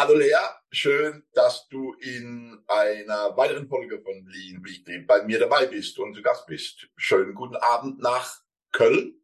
[0.00, 0.30] Hallo Lea,
[0.70, 6.14] schön, dass du in einer weiteren Folge von Lean Weekly bei mir dabei bist und
[6.14, 6.86] zu Gast bist.
[6.96, 8.32] Schönen guten Abend nach
[8.70, 9.20] Köln.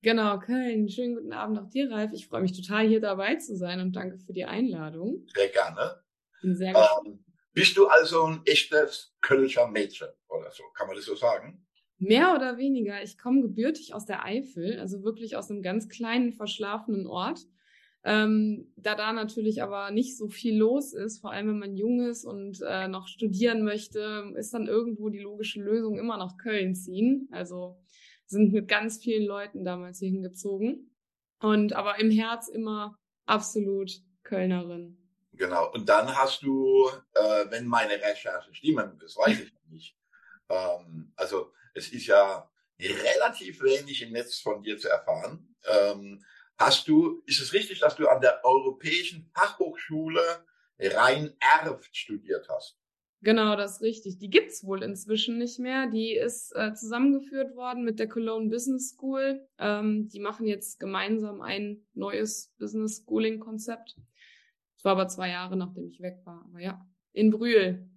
[0.00, 0.88] Genau, Köln.
[0.88, 2.12] Schönen guten Abend auch dir, Ralf.
[2.12, 5.26] Ich freue mich total, hier dabei zu sein und danke für die Einladung.
[5.34, 6.04] Sehr gerne.
[6.40, 7.06] Bin sehr gespannt.
[7.08, 10.62] Ähm, bist du also ein echtes Kölscher Mädchen oder so?
[10.76, 11.66] Kann man das so sagen?
[11.98, 13.02] Mehr oder weniger.
[13.02, 17.40] Ich komme gebürtig aus der Eifel, also wirklich aus einem ganz kleinen, verschlafenen Ort.
[18.04, 22.00] Ähm, da da natürlich aber nicht so viel los ist, vor allem wenn man jung
[22.00, 26.74] ist und äh, noch studieren möchte, ist dann irgendwo die logische Lösung immer nach Köln
[26.74, 27.28] ziehen.
[27.30, 27.80] Also
[28.26, 30.90] sind mit ganz vielen Leuten damals hier hingezogen.
[31.40, 33.92] Und aber im Herz immer absolut
[34.24, 34.98] Kölnerin.
[35.34, 35.70] Genau.
[35.72, 39.96] Und dann hast du, äh, wenn meine Recherchen stimmen, das weiß ich nicht.
[40.48, 45.54] Ähm, also es ist ja relativ wenig im Netz von dir zu erfahren.
[45.66, 46.24] Ähm,
[46.58, 50.44] hast du, ist es richtig, dass du an der Europäischen Fachhochschule
[50.78, 52.78] Rhein-Erft studiert hast?
[53.24, 54.18] Genau, das ist richtig.
[54.18, 55.86] Die gibt's wohl inzwischen nicht mehr.
[55.86, 59.46] Die ist äh, zusammengeführt worden mit der Cologne Business School.
[59.58, 63.96] Ähm, die machen jetzt gemeinsam ein neues Business Schooling Konzept.
[64.74, 66.44] Das war aber zwei Jahre, nachdem ich weg war.
[66.50, 67.88] Aber ja, in Brühl.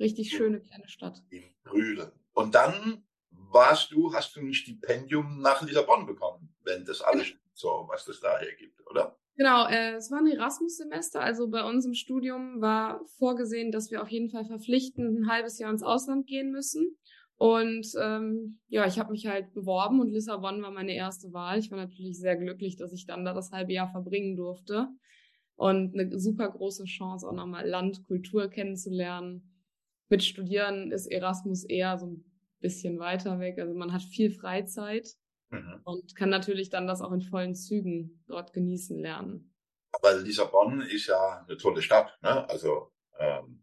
[0.00, 1.22] Richtig schöne kleine Stadt.
[1.30, 2.10] In Brühl.
[2.32, 7.86] Und dann warst du, hast du ein Stipendium nach Lissabon bekommen, wenn das alles so,
[7.88, 9.16] was das daher gibt, oder?
[9.36, 11.20] Genau, äh, es war ein Erasmus-Semester.
[11.20, 15.58] Also bei uns im Studium war vorgesehen, dass wir auf jeden Fall verpflichtend ein halbes
[15.58, 16.98] Jahr ins Ausland gehen müssen.
[17.36, 21.58] Und ähm, ja, ich habe mich halt beworben und Lissabon war meine erste Wahl.
[21.58, 24.88] Ich war natürlich sehr glücklich, dass ich dann da das halbe Jahr verbringen durfte.
[25.56, 29.50] Und eine super große Chance, auch nochmal Land, Kultur kennenzulernen.
[30.08, 32.24] Mit Studieren ist Erasmus eher so ein
[32.60, 33.58] bisschen weiter weg.
[33.58, 35.08] Also man hat viel Freizeit
[35.52, 35.80] mhm.
[35.84, 39.54] und kann natürlich dann das auch in vollen Zügen dort genießen lernen.
[39.92, 42.48] Aber Lissabon ist ja eine tolle Stadt, ne?
[42.48, 43.62] Also ähm,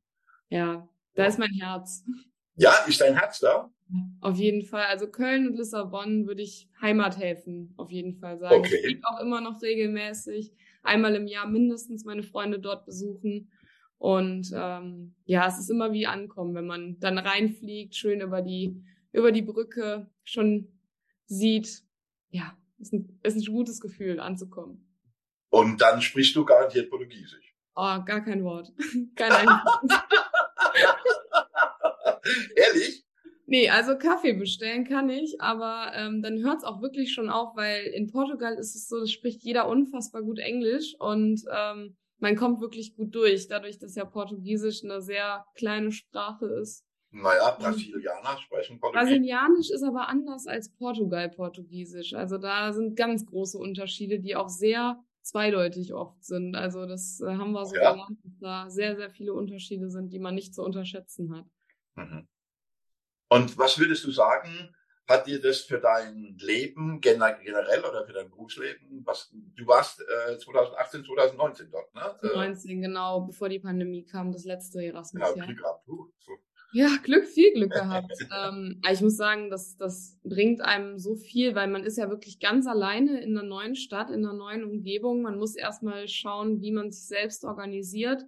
[0.49, 1.27] ja, da ja.
[1.27, 2.05] ist mein Herz.
[2.55, 3.69] Ja, ist dein Herz da?
[4.21, 4.85] Auf jeden Fall.
[4.85, 8.55] Also Köln und Lissabon würde ich Heimathäfen auf jeden Fall sagen.
[8.55, 8.75] Okay.
[8.75, 10.53] Ich fliege auch immer noch regelmäßig,
[10.83, 13.51] einmal im Jahr mindestens meine Freunde dort besuchen.
[13.97, 18.83] Und ähm, ja, es ist immer wie ankommen, wenn man dann reinfliegt, schön über die
[19.11, 20.67] über die Brücke schon
[21.29, 21.83] sieht,
[22.29, 24.85] ja, ist ein, ist ein gutes Gefühl anzukommen.
[25.49, 27.55] Und dann sprichst du garantiert Portugiesisch.
[27.75, 28.73] Oh, gar kein Wort.
[29.15, 29.99] Kein Einfluss.
[32.55, 33.05] Ehrlich?
[33.45, 37.85] Nee, also Kaffee bestellen kann ich, aber ähm, dann hört's auch wirklich schon auf, weil
[37.85, 42.61] in Portugal ist es so, das spricht jeder unfassbar gut Englisch und ähm, man kommt
[42.61, 46.85] wirklich gut durch, dadurch, dass ja Portugiesisch eine sehr kleine Sprache ist.
[47.11, 49.09] Naja, Brasilianer sprechen Portugiesisch.
[49.09, 52.13] Brasilianisch ist aber anders als Portugal-Portugiesisch.
[52.13, 56.55] Also da sind ganz große Unterschiede, die auch sehr zweideutig oft sind.
[56.55, 57.91] Also das äh, haben wir so ja.
[57.91, 61.45] gelernt, dass da sehr, sehr viele Unterschiede sind, die man nicht zu unterschätzen hat.
[61.95, 62.27] Mhm.
[63.29, 64.75] Und was würdest du sagen,
[65.07, 70.37] hat dir das für dein Leben generell oder für dein Berufsleben, was du warst äh,
[70.37, 72.15] 2018, 2019 dort, ne?
[72.21, 75.35] 2019, genau, bevor die Pandemie kam, das letzte Erasmus-Jahr.
[75.35, 75.87] Ja, Glück gehabt.
[75.87, 76.37] Uh, so
[76.71, 78.13] ja, Glück, viel Glück gehabt.
[78.43, 82.39] ähm, ich muss sagen, das, das bringt einem so viel, weil man ist ja wirklich
[82.39, 85.21] ganz alleine in einer neuen Stadt, in einer neuen Umgebung.
[85.21, 88.25] Man muss erstmal schauen, wie man sich selbst organisiert,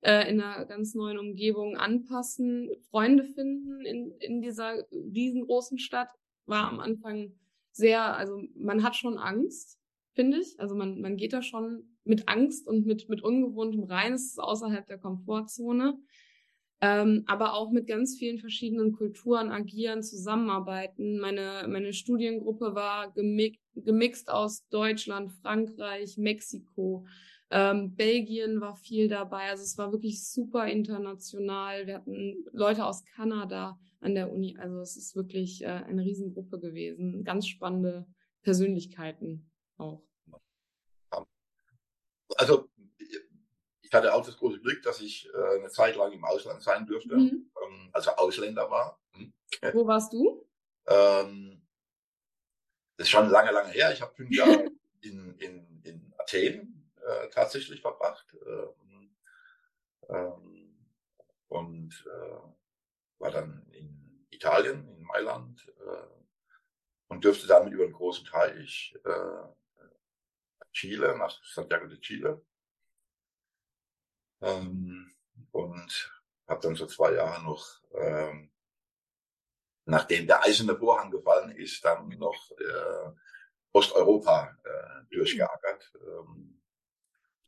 [0.00, 6.08] äh, in einer ganz neuen Umgebung anpassen, Freunde finden in, in dieser riesengroßen Stadt.
[6.46, 7.32] War am Anfang
[7.72, 9.78] sehr, also man hat schon Angst,
[10.14, 10.58] finde ich.
[10.58, 14.12] Also man, man geht da schon mit Angst und mit, mit ungewohntem rein.
[14.12, 15.98] Es ist außerhalb der Komfortzone
[16.80, 21.18] ähm, aber auch mit ganz vielen verschiedenen Kulturen agieren, zusammenarbeiten.
[21.18, 27.06] Meine, meine Studiengruppe war gemi gemixt aus Deutschland, Frankreich, Mexiko,
[27.50, 29.50] ähm, Belgien war viel dabei.
[29.50, 31.86] Also es war wirklich super international.
[31.86, 34.56] Wir hatten Leute aus Kanada an der Uni.
[34.58, 37.24] Also es ist wirklich äh, eine Riesengruppe gewesen.
[37.24, 38.06] Ganz spannende
[38.42, 40.02] Persönlichkeiten auch.
[42.36, 42.68] Also
[43.94, 46.84] ich hatte auch das große Glück, dass ich äh, eine Zeit lang im Ausland sein
[46.84, 47.48] durfte, mhm.
[47.62, 48.98] ähm, also Ausländer war.
[49.12, 49.32] Hm.
[49.72, 50.44] Wo warst du?
[50.88, 51.62] Ähm,
[52.96, 53.92] das ist schon lange, lange her.
[53.92, 54.68] Ich habe fünf Jahre
[55.00, 58.36] in, in, in Athen äh, tatsächlich verbracht.
[58.44, 59.14] Ähm,
[60.08, 60.88] ähm,
[61.46, 68.26] und äh, war dann in Italien, in Mailand äh, und dürfte damit über den großen
[68.26, 69.48] Teich äh,
[70.72, 72.44] Chile, nach Santiago de Chile
[74.44, 75.14] ähm,
[75.52, 76.12] und
[76.46, 78.50] habe dann so zwei Jahre noch, ähm,
[79.86, 83.10] nachdem der eiserne Vorhang gefallen ist, dann noch äh,
[83.72, 85.92] Osteuropa äh, durchgeackert.
[85.94, 86.60] Ähm,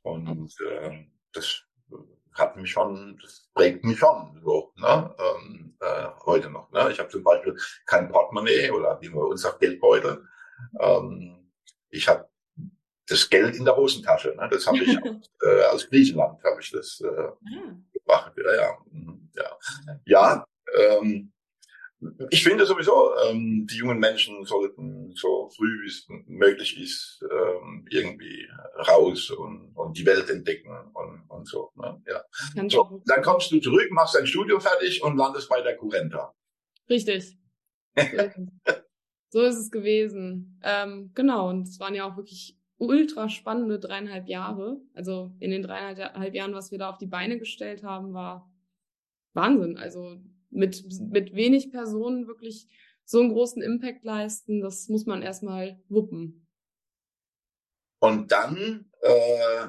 [0.03, 1.63] und äh, das
[2.33, 5.15] hat mich schon, das prägt mich schon so, ne?
[5.19, 6.71] ähm, äh, heute noch.
[6.71, 6.91] Ne?
[6.91, 7.57] Ich habe zum Beispiel
[7.87, 10.27] kein Portemonnaie oder wie man uns sagt, Geldbeutel.
[10.79, 11.51] Ähm,
[11.89, 12.29] ich habe
[13.07, 14.35] das Geld in der Hosentasche.
[14.37, 14.49] Ne?
[14.51, 17.33] Das habe ich aus, äh, aus Griechenland habe ich das äh, ja.
[17.33, 17.77] Ah.
[17.93, 18.33] gebracht.
[18.37, 19.59] Ja, ja, mhm, ja.
[20.05, 21.33] ja ähm,
[22.31, 27.87] ich finde sowieso, ähm, die jungen Menschen sollten so früh wie es möglich ist ähm,
[27.91, 28.47] irgendwie
[28.87, 31.71] raus und, und die Welt entdecken und, und so.
[31.75, 32.03] Ne?
[32.07, 32.23] Ja.
[32.69, 33.03] so.
[33.07, 36.35] Dann kommst du zurück, machst dein Studium fertig und landest bei der Currenta.
[36.89, 37.39] Richtig.
[39.31, 40.61] so ist es gewesen.
[40.63, 44.81] Ähm, genau, und es waren ja auch wirklich ultra spannende dreieinhalb Jahre.
[44.95, 48.51] Also in den dreieinhalb Jahren, was wir da auf die Beine gestellt haben, war
[49.33, 49.77] Wahnsinn.
[49.77, 50.21] Also
[50.51, 52.69] mit, mit wenig Personen wirklich
[53.05, 56.47] so einen großen Impact leisten, das muss man erstmal wuppen.
[58.01, 59.69] Und dann äh,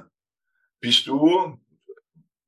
[0.80, 1.59] bist du,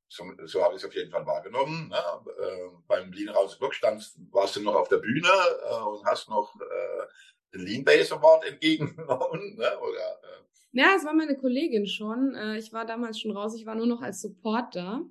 [0.07, 3.75] so, so habe ich es auf jeden Fall wahrgenommen, ne, äh, beim Lean Raus Blog
[3.75, 5.29] standst, warst du noch auf der Bühne
[5.69, 7.07] äh, und hast noch äh,
[7.53, 10.19] den Lean Base Award entgegengenommen, ne, oder?
[10.23, 10.48] Äh.
[10.71, 12.35] Ja, es war meine Kollegin schon.
[12.35, 15.01] Äh, ich war damals schon raus, ich war nur noch als Support da.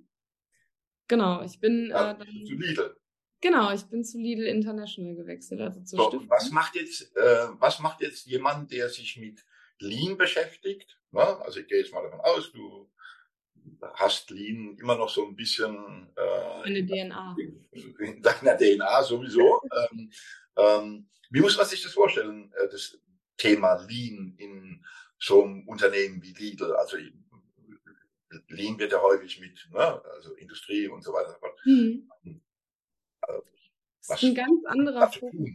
[1.09, 2.29] Genau, ich bin ja, äh, dann.
[2.47, 2.97] Zu Lidl.
[3.41, 6.31] Genau, ich bin zu Lidl International gewechselt, also zur so, Stiftung.
[6.31, 9.45] Was macht jetzt, äh, was macht jetzt jemand, der sich mit
[9.79, 10.99] Lean beschäftigt?
[11.13, 11.21] Ne?
[11.21, 12.91] Also ich gehe jetzt mal davon aus, du
[13.95, 17.37] hast Lean immer noch so ein bisschen äh, eine DNA.
[17.71, 19.61] In deiner DNA sowieso.
[19.93, 20.11] ähm,
[20.57, 22.99] ähm, wie muss man sich das vorstellen, äh, das
[23.37, 24.85] Thema Lean in
[25.19, 26.73] so einem Unternehmen wie Lidl?
[26.75, 26.97] Also
[28.49, 31.39] Lean wird ja häufig mit ne, also Industrie und so weiter.
[31.65, 32.11] Mhm.
[34.01, 35.51] Es ist ein ganz anderer Fokus.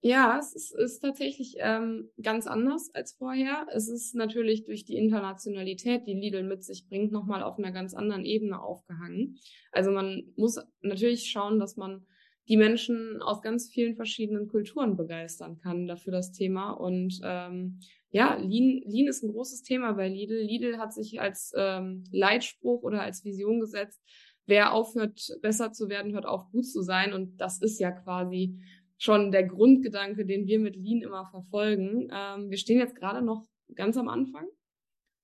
[0.00, 3.66] Ja, es ist, ist tatsächlich ähm, ganz anders als vorher.
[3.72, 7.94] Es ist natürlich durch die Internationalität, die Lidl mit sich bringt, nochmal auf einer ganz
[7.94, 9.40] anderen Ebene aufgehangen.
[9.72, 12.06] Also man muss natürlich schauen, dass man
[12.46, 16.70] die Menschen aus ganz vielen verschiedenen Kulturen begeistern kann dafür das Thema.
[16.70, 20.40] Und ähm, ja, Lean, Lean ist ein großes Thema bei Lidl.
[20.40, 24.00] Lidl hat sich als ähm, Leitspruch oder als Vision gesetzt,
[24.46, 27.12] wer aufhört, besser zu werden, hört auf, gut zu sein.
[27.12, 28.58] Und das ist ja quasi
[28.96, 32.08] schon der Grundgedanke, den wir mit Lean immer verfolgen.
[32.10, 34.46] Ähm, wir stehen jetzt gerade noch ganz am Anfang.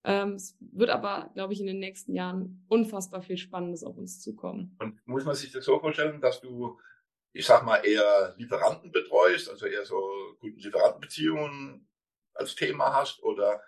[0.04, 4.20] Ähm, es wird aber, glaube ich, in den nächsten Jahren unfassbar viel Spannendes auf uns
[4.20, 4.76] zukommen.
[4.78, 6.78] Und muss man sich das so vorstellen, dass du,
[7.32, 9.96] ich sag mal, eher Lieferanten betreust, also eher so
[10.40, 11.88] guten Lieferantenbeziehungen
[12.34, 13.62] als Thema hast oder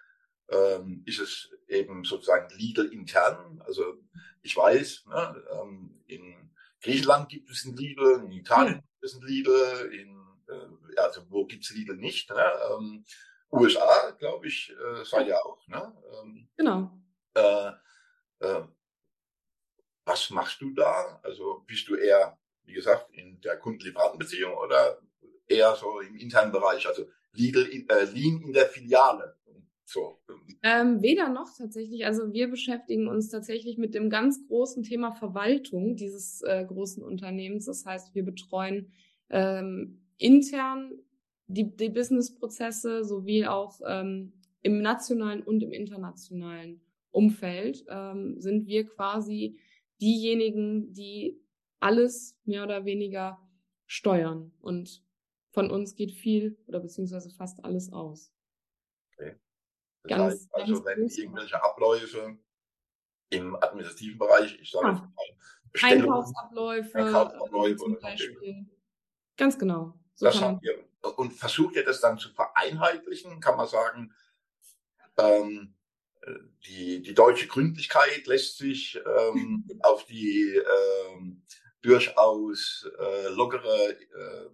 [0.48, 3.62] ähm, ist es eben sozusagen legal intern.
[3.64, 3.94] Also
[4.42, 9.22] ich weiß, ne, ähm, in Griechenland gibt es ein Lidl, in Italien gibt es ein
[9.22, 10.16] Lidl, in,
[10.48, 12.30] äh, also wo gibt es Lidl nicht?
[12.30, 12.52] Ne?
[12.70, 13.04] Ähm,
[13.50, 15.66] USA, glaube ich, äh, seid ja auch.
[15.68, 15.92] Ne?
[16.20, 16.90] Ähm, genau.
[17.34, 17.72] Äh,
[18.40, 18.62] äh,
[20.04, 21.20] was machst du da?
[21.22, 25.00] Also bist du eher, wie gesagt, in der Kundenlieferantenbeziehung oder
[25.48, 29.36] eher so im internen Bereich, also Lidl, äh, Lean in der Filiale?
[29.84, 30.18] So.
[30.64, 32.04] Ähm, weder noch tatsächlich.
[32.04, 37.66] Also wir beschäftigen uns tatsächlich mit dem ganz großen Thema Verwaltung dieses äh, großen Unternehmens.
[37.66, 38.90] Das heißt, wir betreuen
[39.30, 40.90] ähm, intern
[41.46, 46.80] die, die Businessprozesse sowie auch ähm, im nationalen und im internationalen
[47.12, 49.58] Umfeld ähm, sind wir quasi
[50.00, 51.40] diejenigen, die
[51.78, 53.38] alles mehr oder weniger
[53.86, 54.52] steuern.
[54.60, 55.05] Und
[55.56, 58.30] von uns geht viel oder beziehungsweise fast alles aus.
[59.14, 59.36] Okay.
[60.02, 62.36] Das ganz, heißt also, wenn irgendwelche Abläufe
[63.30, 65.12] im administrativen Bereich, ich sage ah.
[65.80, 68.66] Einkaufsabläufe, Einkaufsabläufe zum Beispiel.
[69.38, 69.98] Ganz genau.
[70.14, 70.84] So das habt ihr,
[71.16, 73.40] und versucht ihr das dann zu vereinheitlichen?
[73.40, 74.12] Kann man sagen,
[75.16, 75.74] ähm,
[76.66, 80.60] die, die deutsche Gründlichkeit lässt sich ähm, auf die
[81.14, 81.42] ähm,
[81.80, 84.50] durchaus äh, lockere äh,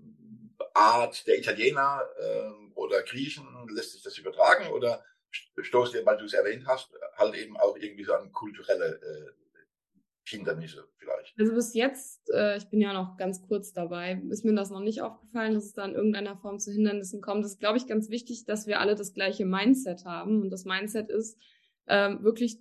[0.75, 6.25] Art der Italiener äh, oder Griechen, lässt sich das übertragen oder stoßt ihr, weil du
[6.25, 9.43] es erwähnt hast, halt eben auch irgendwie so an kulturelle äh,
[10.25, 11.35] Hindernisse vielleicht.
[11.39, 14.81] Also bis jetzt, äh, ich bin ja noch ganz kurz dabei, ist mir das noch
[14.81, 17.45] nicht aufgefallen, dass es da in irgendeiner Form zu Hindernissen kommt.
[17.45, 20.43] Das ist, glaube ich, ganz wichtig, dass wir alle das gleiche Mindset haben.
[20.43, 21.39] Und das Mindset ist
[21.89, 22.59] ähm, wirklich,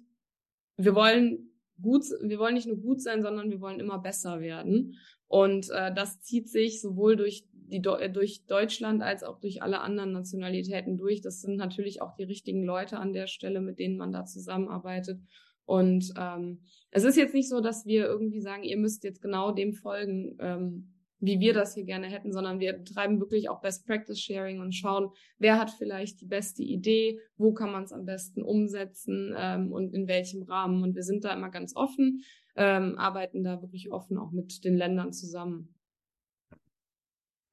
[0.78, 1.52] wir wollen
[1.82, 4.98] gut, wir wollen nicht nur gut sein, sondern wir wollen immer besser werden.
[5.28, 10.12] Und äh, das zieht sich sowohl durch die durch Deutschland als auch durch alle anderen
[10.12, 11.22] Nationalitäten durch.
[11.22, 15.20] Das sind natürlich auch die richtigen Leute an der Stelle, mit denen man da zusammenarbeitet.
[15.66, 19.52] Und ähm, es ist jetzt nicht so, dass wir irgendwie sagen, ihr müsst jetzt genau
[19.52, 23.86] dem folgen, ähm, wie wir das hier gerne hätten, sondern wir betreiben wirklich auch Best
[23.86, 28.06] Practice Sharing und schauen, wer hat vielleicht die beste Idee, wo kann man es am
[28.06, 30.82] besten umsetzen ähm, und in welchem Rahmen.
[30.82, 32.24] Und wir sind da immer ganz offen,
[32.56, 35.76] ähm, arbeiten da wirklich offen auch mit den Ländern zusammen.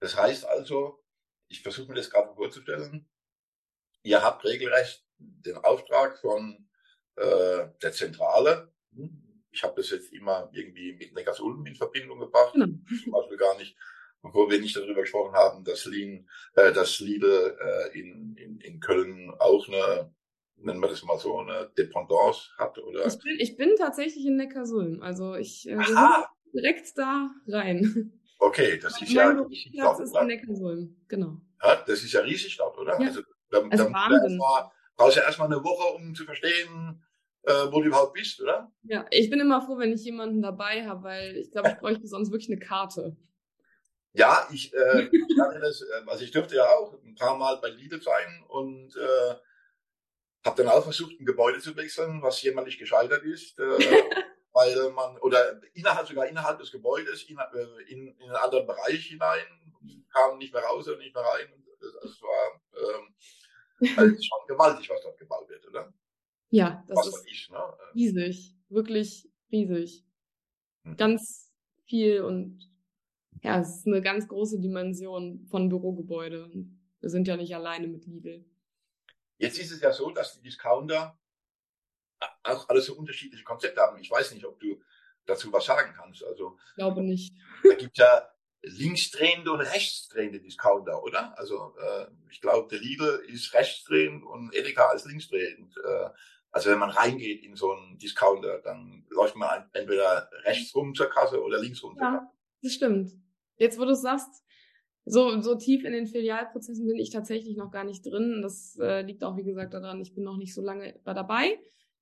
[0.01, 1.03] Das heißt also,
[1.49, 3.09] ich versuche mir das gerade vorzustellen,
[4.03, 6.69] ihr habt regelrecht den Auftrag von
[7.17, 8.73] äh, der Zentrale,
[9.51, 12.53] ich habe das jetzt immer irgendwie mit Neckarsulm in Verbindung gebracht.
[12.53, 12.67] Genau.
[13.03, 13.77] Zum Beispiel gar nicht,
[14.23, 18.81] bevor wir nicht darüber gesprochen haben, dass Lean, äh, dass Lidl äh, in, in, in
[18.81, 20.15] Köln auch eine,
[20.57, 22.79] nennen wir das mal so, eine Dependance hat.
[22.79, 23.07] Oder?
[23.07, 25.03] Ich bin, ich bin tatsächlich in Neckarsulm.
[25.03, 25.77] Also ich äh,
[26.55, 28.18] direkt da rein.
[28.39, 30.01] Okay, das ist ja riesig dort.
[30.01, 31.41] ist in Neckarsulm, genau.
[31.63, 33.01] Ja, das ist ja riesig dort, oder?
[33.01, 33.09] Ja.
[33.09, 34.39] Also, da, also da Wahnsinn.
[34.97, 37.03] brauchst du ja erstmal eine Woche, um zu verstehen,
[37.43, 38.71] äh, wo du überhaupt bist, oder?
[38.83, 42.07] Ja, ich bin immer froh, wenn ich jemanden dabei habe, weil ich glaube, ich bräuchte
[42.07, 43.17] sonst wirklich eine Karte.
[44.13, 47.57] Ja, ich, äh, ich hatte das, äh, also ich dürfte ja auch ein paar Mal
[47.57, 49.35] bei Lidl sein und äh,
[50.45, 53.65] habe dann auch versucht, ein Gebäude zu wechseln, was jämmerlich gescheitert ist, äh,
[54.59, 59.07] weil man, oder innerhalb, sogar innerhalb des Gebäudes, in, äh, in, in einen anderen Bereich
[59.07, 59.47] hinein,
[60.13, 61.47] kam nicht mehr raus und nicht mehr rein.
[61.81, 63.15] Das, das war ähm,
[63.97, 65.93] also schon gewaltig, was dort gebaut wird, oder?
[66.51, 67.59] Ja, das Was ist ich, ne?
[67.95, 70.05] riesig, wirklich riesig.
[70.83, 70.97] Hm.
[70.97, 71.53] Ganz
[71.85, 72.69] viel und
[73.43, 76.51] ja, es ist eine ganz große Dimension von Bürogebäude.
[77.01, 78.45] Wir sind ja nicht alleine mit Lidl.
[79.37, 81.17] Jetzt ist es ja so, dass die Discounter
[82.45, 83.99] auch alle so unterschiedliche Konzepte haben.
[83.99, 84.81] Ich weiß nicht, ob du
[85.27, 86.25] dazu was sagen kannst.
[86.25, 87.35] Also, Ich glaube nicht.
[87.63, 88.29] da gibt ja
[88.63, 91.39] linksdrehende und rechtsdrehende Discounter, oder?
[91.39, 95.77] Also äh, ich glaube, der Lidl ist rechtsdrehend und Edeka ist linksdrehend.
[95.77, 96.09] Äh,
[96.51, 101.09] also wenn man reingeht in so einen Discounter, dann läuft man entweder rechts rum zur
[101.09, 102.17] Kasse oder links rum zur Kasse.
[102.17, 102.33] Ja,
[102.63, 103.13] das stimmt.
[103.59, 104.43] Jetzt, wo du es sagst,
[105.05, 108.41] so, so tief in den Filialprozessen bin ich tatsächlich noch gar nicht drin.
[108.43, 111.59] Das äh, liegt auch, wie gesagt, daran, ich bin noch nicht so lange dabei.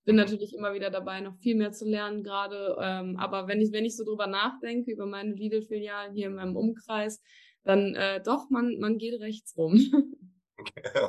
[0.06, 2.76] Bin natürlich immer wieder dabei, noch viel mehr zu lernen gerade.
[2.80, 6.56] Ähm, aber wenn ich, wenn ich so drüber nachdenke, über meine Lidl-Filialen hier in meinem
[6.56, 7.20] Umkreis,
[7.64, 9.74] dann äh, doch, man, man geht rechts rum.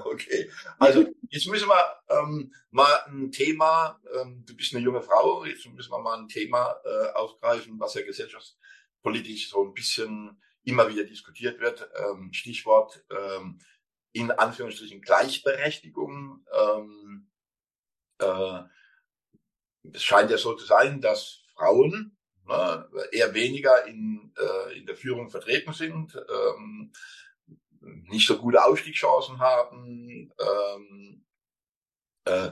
[0.03, 5.45] Okay, also jetzt müssen wir ähm, mal ein Thema, ähm, du bist eine junge Frau,
[5.45, 10.89] jetzt müssen wir mal ein Thema äh, aufgreifen, was ja gesellschaftspolitisch so ein bisschen immer
[10.89, 11.89] wieder diskutiert wird.
[11.95, 13.59] Ähm, Stichwort ähm,
[14.11, 16.45] in Anführungsstrichen Gleichberechtigung.
[16.53, 17.29] Ähm,
[18.19, 18.63] äh,
[19.93, 24.95] es scheint ja so zu sein, dass Frauen ne, eher weniger in, äh, in der
[24.95, 26.15] Führung vertreten sind.
[26.15, 26.91] Ähm,
[27.81, 31.25] nicht so gute Aufstiegschancen haben, ähm,
[32.25, 32.51] äh,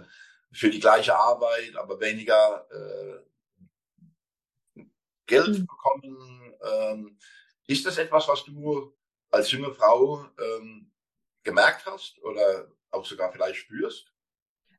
[0.51, 3.19] für die gleiche Arbeit, aber weniger äh,
[5.25, 5.65] Geld Mhm.
[5.67, 6.53] bekommen.
[6.63, 7.17] Ähm,
[7.67, 8.95] ist das etwas, was du
[9.31, 10.91] als junge Frau ähm,
[11.43, 14.14] gemerkt hast oder auch sogar vielleicht spürst?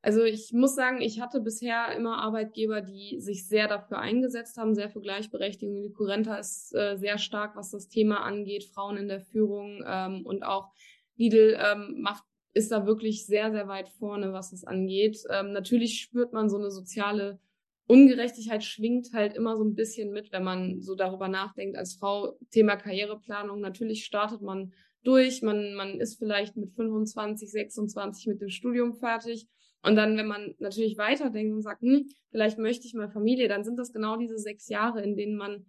[0.07, 4.73] Also ich muss sagen, ich hatte bisher immer Arbeitgeber, die sich sehr dafür eingesetzt haben,
[4.73, 5.83] sehr für Gleichberechtigung.
[5.83, 10.25] Die Currenta ist äh, sehr stark, was das Thema angeht, Frauen in der Führung ähm,
[10.25, 10.71] und auch
[11.17, 12.23] Lidl ähm, macht
[12.55, 15.19] ist da wirklich sehr, sehr weit vorne, was das angeht.
[15.29, 17.41] Ähm, natürlich spürt man so eine soziale
[17.89, 22.39] Ungerechtigkeit schwingt halt immer so ein bisschen mit, wenn man so darüber nachdenkt als Frau.
[22.53, 23.61] Thema Karriereplanung.
[23.61, 24.73] Natürlich startet man
[25.03, 25.43] durch.
[25.43, 29.49] Man, man ist vielleicht mit 25, 26 mit dem Studium fertig.
[29.87, 33.63] Und dann, wenn man natürlich weiterdenkt und sagt, hm, vielleicht möchte ich mal Familie, dann
[33.63, 35.65] sind das genau diese sechs Jahre, in denen man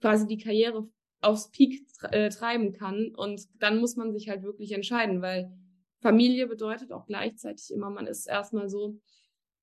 [0.00, 0.88] quasi die Karriere
[1.20, 3.12] aufs Peak äh, treiben kann.
[3.14, 5.52] Und dann muss man sich halt wirklich entscheiden, weil
[6.00, 8.98] Familie bedeutet auch gleichzeitig immer, man ist erstmal so,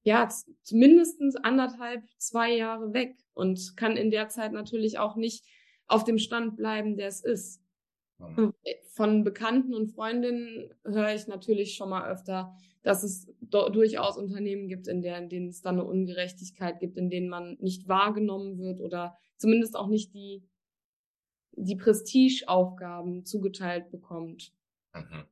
[0.04, 0.30] ja,
[0.70, 5.44] mindestens anderthalb, zwei Jahre weg und kann in der Zeit natürlich auch nicht
[5.88, 7.60] auf dem Stand bleiben, der es ist.
[8.20, 8.54] Mhm.
[8.94, 14.88] Von Bekannten und Freundinnen höre ich natürlich schon mal öfter, dass es durchaus Unternehmen gibt,
[14.88, 19.76] in, denen es dann eine Ungerechtigkeit gibt, in denen man nicht wahrgenommen wird oder zumindest
[19.76, 20.44] auch nicht die,
[21.54, 24.54] die Prestigeaufgaben zugeteilt bekommt.
[24.94, 25.26] Mhm.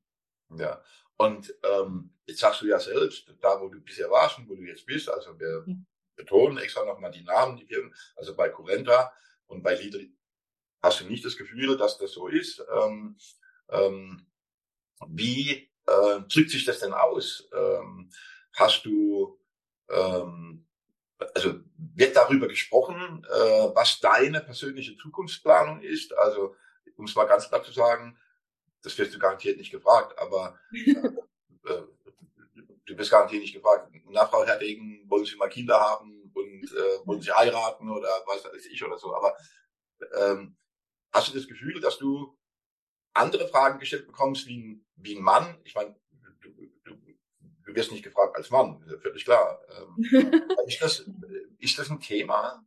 [0.58, 0.82] Ja,
[1.18, 4.63] und ähm, jetzt sagst du ja selbst, da wo du bisher warst und wo du
[4.63, 5.75] jetzt bist, also wir Ja.
[6.16, 9.12] betonen extra nochmal die Namen, die wir, also bei Currenta
[9.48, 10.12] und bei Lidl
[10.84, 12.63] hast du nicht das Gefühl, dass das so ist.
[12.72, 13.18] Ähm,
[13.70, 14.28] ähm,
[15.08, 17.48] wie äh, drückt sich das denn aus?
[17.54, 18.12] Ähm,
[18.54, 19.40] hast du,
[19.90, 20.68] ähm,
[21.34, 26.16] also wird darüber gesprochen, äh, was deine persönliche Zukunftsplanung ist?
[26.18, 26.56] Also,
[26.98, 28.20] um es mal ganz klar zu sagen,
[28.82, 30.94] das wirst du garantiert nicht gefragt, aber äh,
[32.86, 37.08] du wirst garantiert nicht gefragt, na Frau Herdegen, wollen Sie mal Kinder haben und äh,
[37.08, 39.38] wollen Sie heiraten oder was weiß ich oder so, aber
[40.20, 40.58] ähm,
[41.13, 42.38] hast du das Gefühl, dass du
[43.13, 45.58] andere Fragen gestellt bekommst wie ein, wie ein Mann?
[45.63, 45.96] Ich meine,
[46.41, 46.50] du,
[46.84, 46.96] du,
[47.65, 49.60] du wirst nicht gefragt als Mann, völlig klar.
[49.77, 51.10] Ähm, ist, das,
[51.60, 52.65] ist das ein Thema?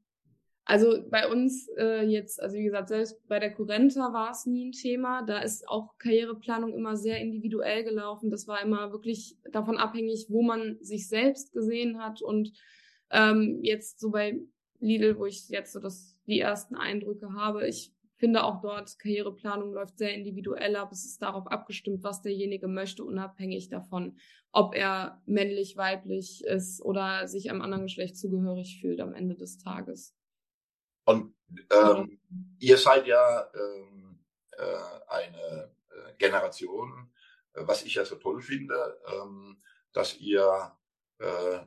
[0.68, 4.68] Also bei uns äh, jetzt, also wie gesagt, selbst bei der Currenta war es nie
[4.68, 5.22] ein Thema.
[5.22, 8.32] Da ist auch Karriereplanung immer sehr individuell gelaufen.
[8.32, 12.20] Das war immer wirklich davon abhängig, wo man sich selbst gesehen hat.
[12.20, 12.52] Und
[13.10, 14.40] ähm, jetzt so bei
[14.80, 19.72] Lidl, wo ich jetzt so das, die ersten Eindrücke habe, ich finde auch dort Karriereplanung
[19.72, 20.90] läuft sehr individuell ab.
[20.92, 24.18] Es ist darauf abgestimmt, was derjenige möchte, unabhängig davon,
[24.52, 29.58] ob er männlich, weiblich ist oder sich einem anderen Geschlecht zugehörig fühlt am Ende des
[29.58, 30.14] Tages.
[31.04, 31.34] Und
[31.70, 32.18] ähm,
[32.58, 34.18] ihr seid ja ähm,
[34.52, 37.12] äh, eine äh, Generation,
[37.52, 40.72] äh, was ich ja so toll finde, ähm, dass ihr
[41.18, 41.58] äh,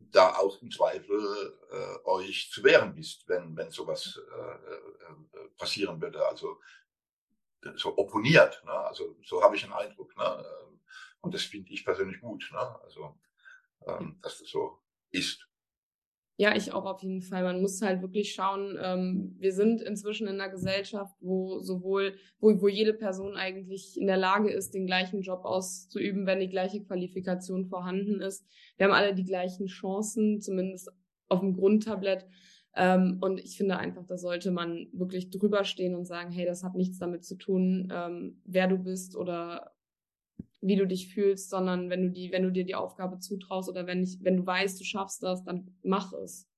[0.00, 6.00] da auch im Zweifel äh, euch zu wehren wisst, wenn, wenn sowas äh, äh, passieren
[6.00, 6.26] würde.
[6.26, 6.60] Also
[7.76, 8.62] so opponiert.
[8.64, 8.72] Ne?
[8.72, 10.16] Also so habe ich einen Eindruck.
[10.16, 10.44] Ne?
[11.20, 12.48] Und das finde ich persönlich gut.
[12.52, 12.80] Ne?
[12.82, 13.18] Also
[13.86, 14.78] ähm, dass das so
[15.10, 15.47] ist.
[16.40, 17.42] Ja, ich auch auf jeden Fall.
[17.42, 22.62] Man muss halt wirklich schauen, ähm, wir sind inzwischen in einer Gesellschaft, wo sowohl, wo,
[22.62, 26.80] wo jede Person eigentlich in der Lage ist, den gleichen Job auszuüben, wenn die gleiche
[26.84, 28.46] Qualifikation vorhanden ist.
[28.76, 30.92] Wir haben alle die gleichen Chancen, zumindest
[31.28, 32.24] auf dem Grundtablett.
[32.76, 36.62] Ähm, und ich finde einfach, da sollte man wirklich drüber stehen und sagen, hey, das
[36.62, 39.72] hat nichts damit zu tun, ähm, wer du bist oder
[40.60, 43.86] wie du dich fühlst, sondern wenn du die, wenn du dir die Aufgabe zutraust oder
[43.86, 46.48] wenn ich, wenn du weißt, du schaffst das, dann mach es.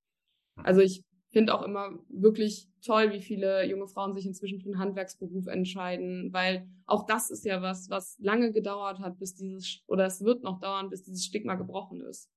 [0.57, 4.79] Also ich finde auch immer wirklich toll, wie viele junge Frauen sich inzwischen für einen
[4.79, 10.07] Handwerksberuf entscheiden, weil auch das ist ja was, was lange gedauert hat, bis dieses, oder
[10.07, 12.31] es wird noch dauern, bis dieses Stigma gebrochen ist.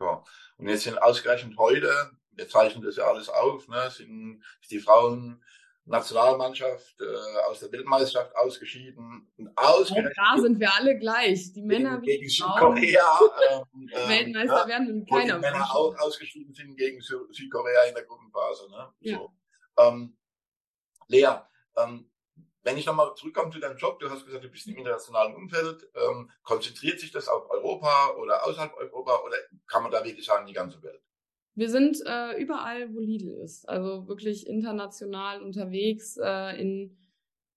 [0.00, 0.22] Ja,
[0.56, 1.90] und jetzt sind ausgerechnet heute,
[2.32, 5.42] wir zeichnen das ja alles auf, ne, sind die Frauen
[5.88, 9.26] Nationalmannschaft äh, aus der Weltmeisterschaft ausgeschieden.
[9.36, 11.52] Und ausgerechnet da sind wir alle gleich.
[11.52, 13.20] Die Männer gegen, gegen Südkorea.
[13.50, 15.34] Ähm, ähm, Weltmeister ja, werden und keiner.
[15.34, 18.70] Die Männer auch ausgeschieden sind gegen Südkorea in der Gruppenphase.
[18.70, 18.92] Ne?
[19.00, 19.18] Ja.
[19.18, 19.32] So.
[19.78, 20.16] Ähm,
[21.08, 21.40] Lea,
[21.76, 22.10] ähm,
[22.62, 25.88] wenn ich nochmal zurückkomme zu deinem Job, du hast gesagt, du bist im internationalen Umfeld.
[25.94, 29.36] Ähm, konzentriert sich das auf Europa oder außerhalb Europa oder
[29.66, 31.00] kann man da wirklich sagen, die ganze Welt?
[31.58, 33.68] Wir sind äh, überall, wo Lidl ist.
[33.68, 36.96] Also wirklich international unterwegs äh, in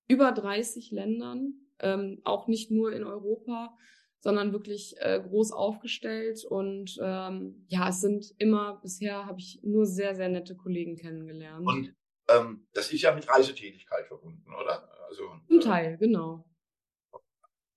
[0.07, 1.53] über 30 Ländern.
[1.77, 3.77] Ähm, auch nicht nur in Europa,
[4.19, 6.43] sondern wirklich äh, groß aufgestellt.
[6.45, 11.67] Und ähm, ja, es sind immer, bisher habe ich nur sehr, sehr nette Kollegen kennengelernt.
[11.67, 11.93] Und
[12.27, 14.89] ähm, das ist ja mit Reisetätigkeit verbunden, oder?
[15.09, 16.43] Also, Zum äh, Teil, genau.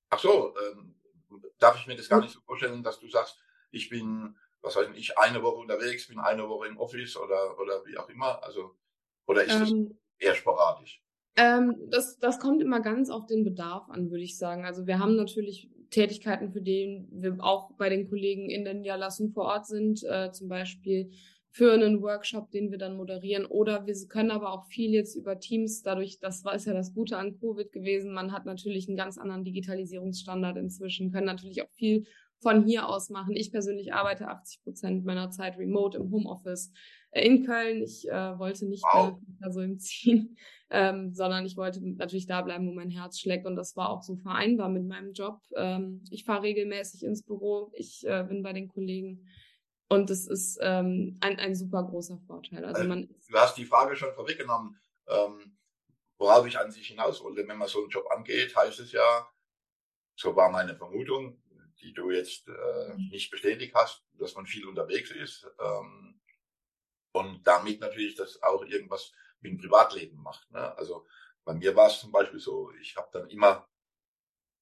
[0.08, 0.94] Ach so, ähm,
[1.58, 3.38] darf ich mir das gar nicht so vorstellen, dass du sagst,
[3.70, 7.84] ich bin was weiß ich, eine Woche unterwegs bin, eine Woche im Office oder, oder
[7.84, 8.42] wie auch immer?
[8.42, 8.74] Also,
[9.26, 9.60] oder ist ähm,
[10.18, 11.02] das eher sporadisch?
[11.36, 14.64] Ähm, das, das kommt immer ganz auf den Bedarf an, würde ich sagen.
[14.64, 19.30] Also wir haben natürlich Tätigkeiten, für die wir auch bei den Kollegen in der Niederlassung
[19.30, 21.10] vor Ort sind, äh, zum Beispiel
[21.50, 23.46] für einen Workshop, den wir dann moderieren.
[23.46, 26.94] Oder wir können aber auch viel jetzt über Teams, dadurch, das war ist ja das
[26.94, 31.70] Gute an Covid gewesen, man hat natürlich einen ganz anderen Digitalisierungsstandard inzwischen, können natürlich auch
[31.70, 32.06] viel
[32.44, 33.34] von hier aus machen.
[33.34, 36.72] Ich persönlich arbeite 80 Prozent meiner Zeit remote im Homeoffice
[37.10, 37.82] äh, in Köln.
[37.82, 39.18] Ich äh, wollte nicht wow.
[39.40, 40.36] mehr so im Ziehen,
[40.70, 43.46] ähm, sondern ich wollte natürlich da bleiben, wo mein Herz schlägt.
[43.46, 45.40] Und das war auch so vereinbar mit meinem Job.
[45.56, 47.72] Ähm, ich fahre regelmäßig ins Büro.
[47.74, 49.26] Ich äh, bin bei den Kollegen.
[49.88, 52.64] Und das ist ähm, ein, ein super großer Vorteil.
[52.64, 54.76] Also man du hast die Frage schon vorweggenommen.
[55.08, 55.56] Ähm,
[56.18, 59.28] worauf ich an sich hinaus wollte, wenn man so einen Job angeht, heißt es ja,
[60.16, 61.42] so war meine Vermutung,
[61.84, 63.08] die du jetzt äh, mhm.
[63.10, 66.20] nicht bestätigt hast, dass man viel unterwegs ist ähm,
[67.12, 70.50] und damit natürlich das auch irgendwas mit dem Privatleben macht.
[70.50, 70.76] Ne?
[70.76, 71.06] Also
[71.44, 73.68] bei mir war es zum Beispiel so, ich habe dann immer,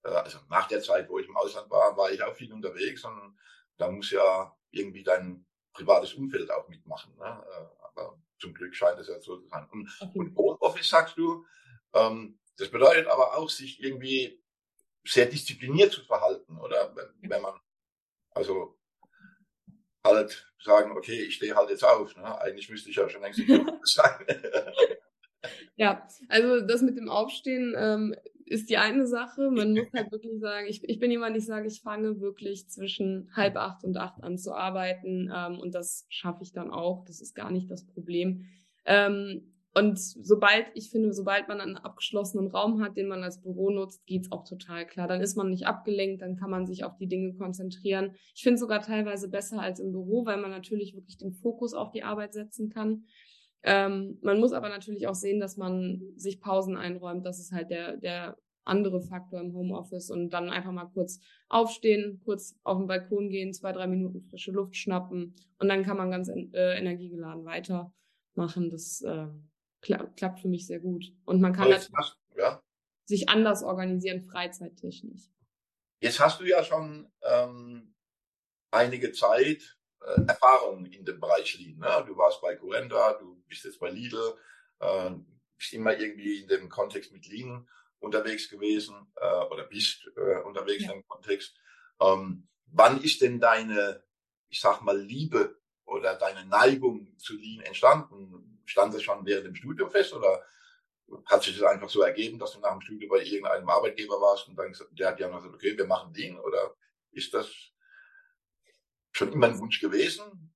[0.04, 3.04] äh, also nach der Zeit, wo ich im Ausland war, war ich auch viel unterwegs
[3.04, 3.38] und
[3.78, 7.14] da muss ja irgendwie dein privates Umfeld auch mitmachen.
[7.16, 7.24] Ne?
[7.24, 9.68] Äh, aber zum Glück scheint es ja so zu sein.
[9.70, 10.18] Und, okay.
[10.18, 11.46] und Homeoffice sagst du,
[11.94, 14.41] ähm, das bedeutet aber auch, sich irgendwie
[15.04, 16.94] sehr diszipliniert zu verhalten, oder?
[17.20, 17.54] Wenn, man
[18.30, 18.78] also
[20.04, 22.16] halt sagen, okay, ich stehe halt jetzt auf.
[22.16, 22.40] Ne?
[22.40, 23.40] Eigentlich müsste ich ja schon längst
[23.84, 24.26] sein.
[25.76, 28.14] ja, also das mit dem Aufstehen ähm,
[28.46, 29.50] ist die eine Sache.
[29.50, 33.30] Man muss halt wirklich sagen, ich, ich bin jemand, ich sage, ich fange wirklich zwischen
[33.34, 37.04] halb acht und acht an zu arbeiten ähm, und das schaffe ich dann auch.
[37.06, 38.46] Das ist gar nicht das Problem.
[38.84, 43.70] Ähm, und sobald, ich finde, sobald man einen abgeschlossenen Raum hat, den man als Büro
[43.70, 45.08] nutzt, geht's auch total klar.
[45.08, 48.14] Dann ist man nicht abgelenkt, dann kann man sich auf die Dinge konzentrieren.
[48.34, 51.90] Ich finde sogar teilweise besser als im Büro, weil man natürlich wirklich den Fokus auf
[51.90, 53.04] die Arbeit setzen kann.
[53.62, 57.24] Ähm, man muss aber natürlich auch sehen, dass man sich Pausen einräumt.
[57.24, 62.20] Das ist halt der, der andere Faktor im Homeoffice und dann einfach mal kurz aufstehen,
[62.24, 66.10] kurz auf den Balkon gehen, zwei, drei Minuten frische Luft schnappen und dann kann man
[66.10, 68.70] ganz äh, energiegeladen weitermachen.
[68.70, 69.26] Das äh,
[69.82, 71.04] kla klappt für mich sehr gut.
[71.24, 72.62] Und man kann natürlich ja.
[73.04, 75.30] sich anders organisieren, freizeittechnisch.
[76.00, 77.94] Jetzt hast du ja schon ähm,
[78.70, 81.78] einige Zeit äh, Erfahrung in dem Bereich Lean.
[81.78, 82.04] Ne?
[82.06, 84.34] Du warst bei Curenda, du bist jetzt bei Lidl,
[84.80, 85.10] äh,
[85.56, 87.68] bist immer irgendwie in dem Kontext mit Lean
[88.00, 90.92] unterwegs gewesen äh, oder bist äh, unterwegs ja.
[90.92, 91.56] im Kontext.
[92.00, 94.02] Ähm, wann ist denn deine,
[94.48, 98.51] ich sag mal, Liebe oder deine Neigung zu Lean entstanden?
[98.64, 100.42] Stand das schon während dem Studium fest oder
[101.26, 104.48] hat sich das einfach so ergeben, dass du nach dem Studium bei irgendeinem Arbeitgeber warst
[104.48, 106.74] und dann der hat ja gesagt, okay, wir machen Lean oder
[107.10, 107.50] ist das
[109.12, 110.52] schon immer ein Wunsch gewesen?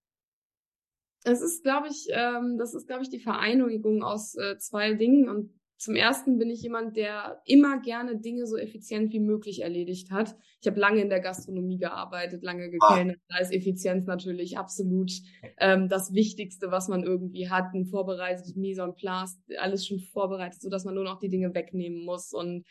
[1.25, 5.29] Es ist, glaube ich, ähm, das ist, glaube ich, die Vereinigung aus äh, zwei Dingen
[5.29, 10.11] und zum ersten bin ich jemand, der immer gerne Dinge so effizient wie möglich erledigt
[10.11, 10.35] hat.
[10.61, 13.19] Ich habe lange in der Gastronomie gearbeitet, lange gekellnert.
[13.29, 13.35] Ah.
[13.35, 15.13] Da ist Effizienz natürlich absolut
[15.59, 17.75] ähm, das Wichtigste, was man irgendwie hat.
[17.75, 21.55] Ein vorbereitetes Mise en place, alles schon vorbereitet, so dass man nur noch die Dinge
[21.55, 22.65] wegnehmen muss und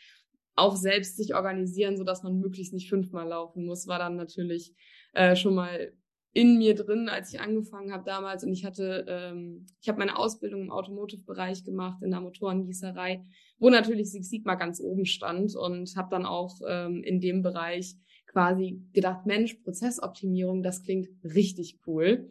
[0.56, 4.74] auch selbst sich organisieren, so dass man möglichst nicht fünfmal laufen muss, war dann natürlich
[5.12, 5.92] äh, schon mal
[6.36, 8.44] in mir drin, als ich angefangen habe damals.
[8.44, 13.24] Und ich hatte, ähm, ich habe meine Ausbildung im Automotive-Bereich gemacht, in der Motorengießerei,
[13.58, 17.94] wo natürlich Six Sigma ganz oben stand und habe dann auch ähm, in dem Bereich
[18.26, 22.30] quasi gedacht, Mensch, Prozessoptimierung, das klingt richtig cool.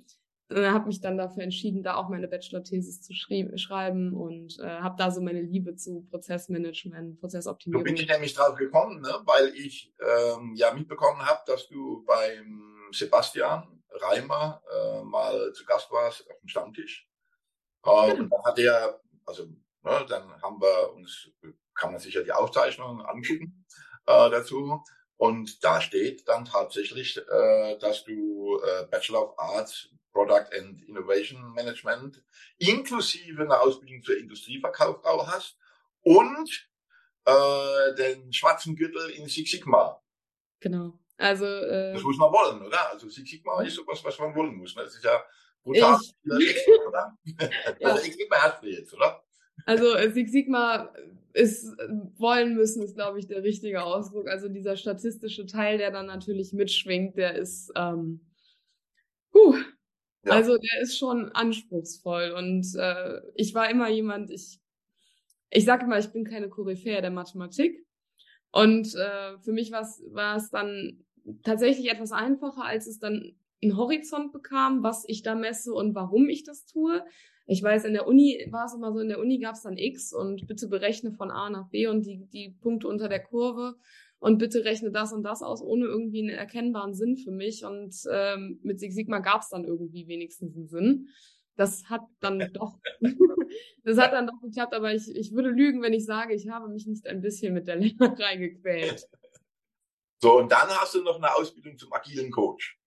[0.50, 4.98] Äh, habe mich dann dafür entschieden, da auch meine Bachelor-Thesis zu schreiben und äh, habe
[5.00, 7.84] da so meine Liebe zu Prozessmanagement, Prozessoptimierung.
[7.84, 9.10] Du bin ich nämlich drauf gekommen, ne?
[9.26, 15.92] weil ich ähm, ja mitbekommen habe, dass du beim Sebastian Reimer äh, mal zu Gast
[15.92, 17.08] warst auf dem Stammtisch.
[17.84, 19.46] Äh, und dann hat er, also
[19.84, 21.30] ne, dann haben wir uns,
[21.74, 23.66] kann man sich ja die Aufzeichnungen angucken
[24.06, 24.84] äh, dazu.
[25.18, 31.54] Und da steht dann tatsächlich, äh, dass du äh, Bachelor of Arts Product and Innovation
[31.54, 32.24] Management
[32.58, 35.58] inklusive eine Ausbildung zur Industrieverkauffrau hast
[36.02, 36.70] und
[37.26, 40.02] äh, den schwarzen Gürtel in Six Sigma.
[40.60, 40.98] Genau.
[41.18, 42.92] Also, äh, das muss man wollen, oder?
[42.92, 44.76] Also Six Sigma ist sowas, was man wollen muss.
[44.76, 44.84] Ne?
[44.84, 45.24] Das ist ja
[45.64, 47.18] brutal, ich, oder?
[47.80, 47.90] ja.
[47.90, 49.24] Also Six Sigma hast du jetzt, oder?
[49.66, 50.94] Also äh, Six Sigma
[51.34, 51.66] ist
[52.18, 54.28] wollen müssen, ist, glaube ich, der richtige Ausdruck.
[54.28, 58.22] Also dieser statistische Teil, der dann natürlich mitschwingt, der ist ähm,
[59.34, 59.56] huh,
[60.26, 60.32] ja.
[60.34, 62.32] also der ist schon anspruchsvoll.
[62.32, 64.60] Und äh, ich war immer jemand, ich
[65.50, 67.86] ich sage immer, ich bin keine Koryphäe der Mathematik.
[68.52, 71.05] Und äh, für mich war es dann
[71.44, 76.30] tatsächlich etwas einfacher, als es dann einen Horizont bekam, was ich da messe und warum
[76.30, 77.04] ich das tue.
[77.48, 79.78] Ich weiß, in der Uni war es immer so, in der Uni gab es dann
[79.78, 83.76] X und bitte berechne von A nach B und die, die Punkte unter der Kurve
[84.20, 87.64] und bitte rechne das und das aus, ohne irgendwie einen erkennbaren Sinn für mich.
[87.64, 91.08] Und ähm, mit Sig Sigma gab es dann irgendwie wenigstens einen Sinn.
[91.56, 92.80] Das hat dann doch,
[93.84, 96.68] das hat dann doch geklappt, aber ich, ich würde lügen, wenn ich sage, ich habe
[96.70, 99.06] mich nicht ein bisschen mit der Lernerei gequält.
[100.26, 102.80] So, und dann hast du noch eine Ausbildung zum agilen Coach.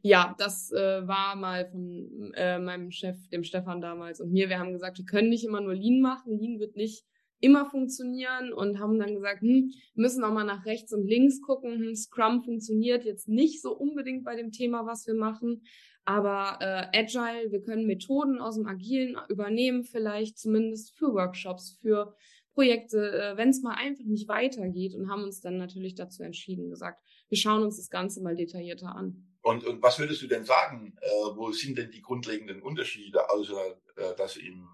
[0.00, 4.48] Ja, das äh, war mal von äh, meinem Chef, dem Stefan damals und mir.
[4.48, 6.38] Wir haben gesagt, wir können nicht immer nur Lean machen.
[6.38, 7.04] Lean wird nicht
[7.40, 11.80] immer funktionieren und haben dann gesagt, hm, müssen auch mal nach rechts und links gucken.
[11.80, 15.64] Hm, Scrum funktioniert jetzt nicht so unbedingt bei dem Thema, was wir machen.
[16.06, 22.14] Aber äh, Agile, wir können Methoden aus dem Agilen übernehmen, vielleicht zumindest für Workshops, für
[22.54, 26.70] Projekte, äh, wenn es mal einfach nicht weitergeht und haben uns dann natürlich dazu entschieden,
[26.70, 29.36] gesagt, wir schauen uns das Ganze mal detaillierter an.
[29.42, 33.76] Und, und was würdest du denn sagen, äh, wo sind denn die grundlegenden Unterschiede, außer
[33.96, 34.68] äh, dass im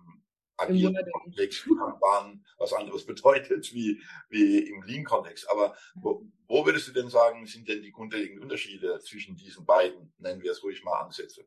[0.60, 5.48] agilen Kontext Kanban was anderes bedeutet wie, wie im Lean-Kontext.
[5.50, 10.12] Aber wo, wo würdest du denn sagen, sind denn die grundlegenden Unterschiede zwischen diesen beiden,
[10.18, 11.46] nennen wir es ruhig mal Ansätze?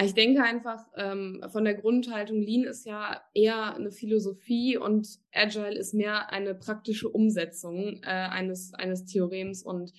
[0.00, 5.76] Ich denke einfach, ähm, von der Grundhaltung, Lean ist ja eher eine Philosophie und Agile
[5.76, 9.64] ist mehr eine praktische Umsetzung äh, eines, eines Theorems.
[9.64, 9.92] Und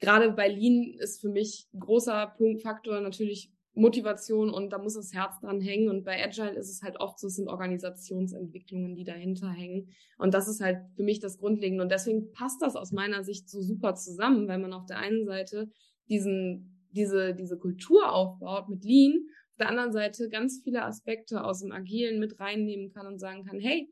[0.00, 5.12] gerade bei Lean ist für mich großer Punkt, Faktor natürlich Motivation und da muss das
[5.12, 5.90] Herz dran hängen.
[5.90, 9.88] Und bei Agile ist es halt oft so, es sind Organisationsentwicklungen, die dahinter hängen.
[10.16, 11.82] Und das ist halt für mich das Grundlegende.
[11.82, 15.26] Und deswegen passt das aus meiner Sicht so super zusammen, weil man auf der einen
[15.26, 15.70] Seite
[16.08, 19.26] diesen, diese, diese Kultur aufbaut mit Lean
[19.58, 23.60] der anderen Seite ganz viele Aspekte aus dem Agilen mit reinnehmen kann und sagen kann,
[23.60, 23.88] hey,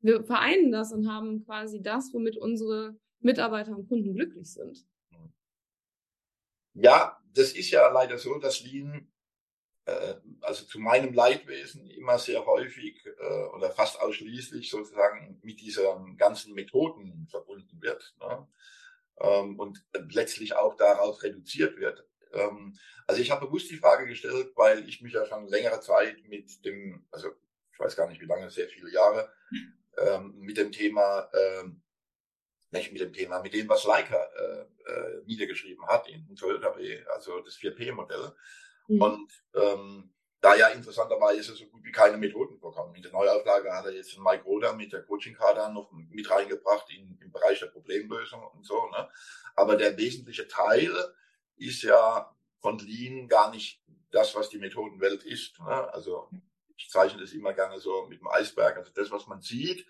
[0.00, 4.84] wir vereinen das und haben quasi das, womit unsere Mitarbeiter und Kunden glücklich sind.
[6.74, 9.12] Ja, das ist ja leider so, dass Lean
[9.84, 16.16] äh, also zu meinem Leidwesen immer sehr häufig äh, oder fast ausschließlich sozusagen mit diesen
[16.16, 18.46] ganzen Methoden verbunden wird ne?
[19.20, 22.06] ähm, und letztlich auch darauf reduziert wird.
[22.32, 26.22] Ähm, also ich habe bewusst die Frage gestellt, weil ich mich ja schon längere Zeit
[26.28, 27.30] mit dem, also
[27.72, 29.32] ich weiß gar nicht wie lange, sehr viele Jahre,
[29.98, 31.82] ähm, mit dem Thema, ähm,
[32.70, 37.04] nicht mit dem Thema, mit dem, was Leica äh, äh, niedergeschrieben hat in Toyota W,
[37.12, 38.32] also das 4P-Modell.
[38.88, 39.02] Mhm.
[39.02, 42.94] Und ähm, da ja interessanterweise so gut wie keine Methoden vorkommen.
[42.96, 47.16] In der Neuauflage hat er jetzt Mike Roder mit der Coaching-Kader noch mit reingebracht in,
[47.20, 48.86] im Bereich der Problemlösung und so.
[48.90, 49.08] Ne?
[49.54, 50.92] Aber der wesentliche Teil
[51.64, 55.58] ist ja von Lean gar nicht das, was die Methodenwelt ist.
[55.60, 55.92] Ne?
[55.92, 56.28] Also
[56.76, 58.76] ich zeichne das immer gerne so mit dem Eisberg.
[58.76, 59.86] Also das, was man sieht,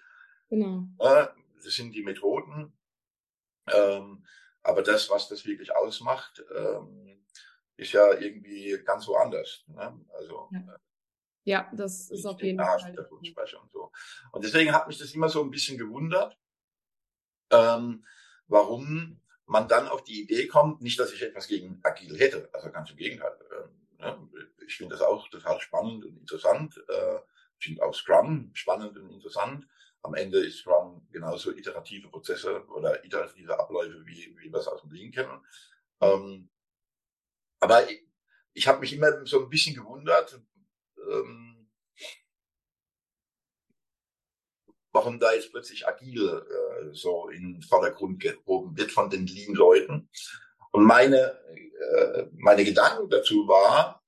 [0.48, 0.86] genau.
[0.98, 1.26] äh,
[1.62, 2.72] das sind die Methoden.
[3.72, 4.24] Ähm,
[4.62, 7.24] aber das, was das wirklich ausmacht, ähm,
[7.76, 9.64] ist ja irgendwie ganz woanders.
[9.66, 10.04] Ne?
[10.14, 10.58] Also ja.
[10.60, 10.78] Äh,
[11.44, 12.96] ja, das ist auf jeden Fall.
[13.60, 13.90] Und, so.
[14.30, 16.38] und deswegen hat mich das immer so ein bisschen gewundert,
[17.50, 18.04] ähm,
[18.46, 19.20] warum
[19.52, 22.90] man dann auf die Idee kommt, nicht, dass ich etwas gegen Agil hätte, also ganz
[22.90, 23.36] im Gegenteil.
[24.00, 24.46] Ähm, ne?
[24.66, 26.82] Ich finde das auch total spannend und interessant.
[26.88, 27.18] Äh,
[27.58, 29.68] ich finde auch Scrum spannend und interessant.
[30.02, 34.80] Am Ende ist Scrum genauso iterative Prozesse oder iterative Abläufe, wie, wie wir es aus
[34.80, 35.40] dem Lean kennen.
[36.00, 36.48] Ähm,
[37.60, 38.02] aber ich,
[38.54, 40.40] ich habe mich immer so ein bisschen gewundert,
[40.96, 41.51] ähm,
[44.92, 50.08] warum da jetzt plötzlich agil äh, so in den Vordergrund gehoben wird von den Lean-Leuten.
[50.70, 51.38] Und meine,
[51.94, 54.02] äh, meine Gedanken dazu war,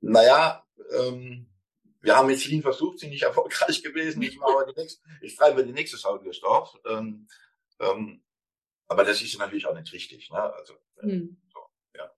[0.00, 1.46] naja, ähm,
[2.00, 4.22] wir haben jetzt Lean versucht, sind nicht erfolgreich gewesen.
[4.22, 6.76] Ich mache die nächste, ich treibe die nächste Sau durchs Dorf.
[6.86, 7.26] Ähm,
[7.78, 8.22] ähm,
[8.88, 10.30] aber das ist natürlich auch nicht richtig.
[10.30, 10.42] Ne?
[10.42, 11.40] Also, äh, hm.
[11.52, 11.60] so,
[11.94, 12.10] ja.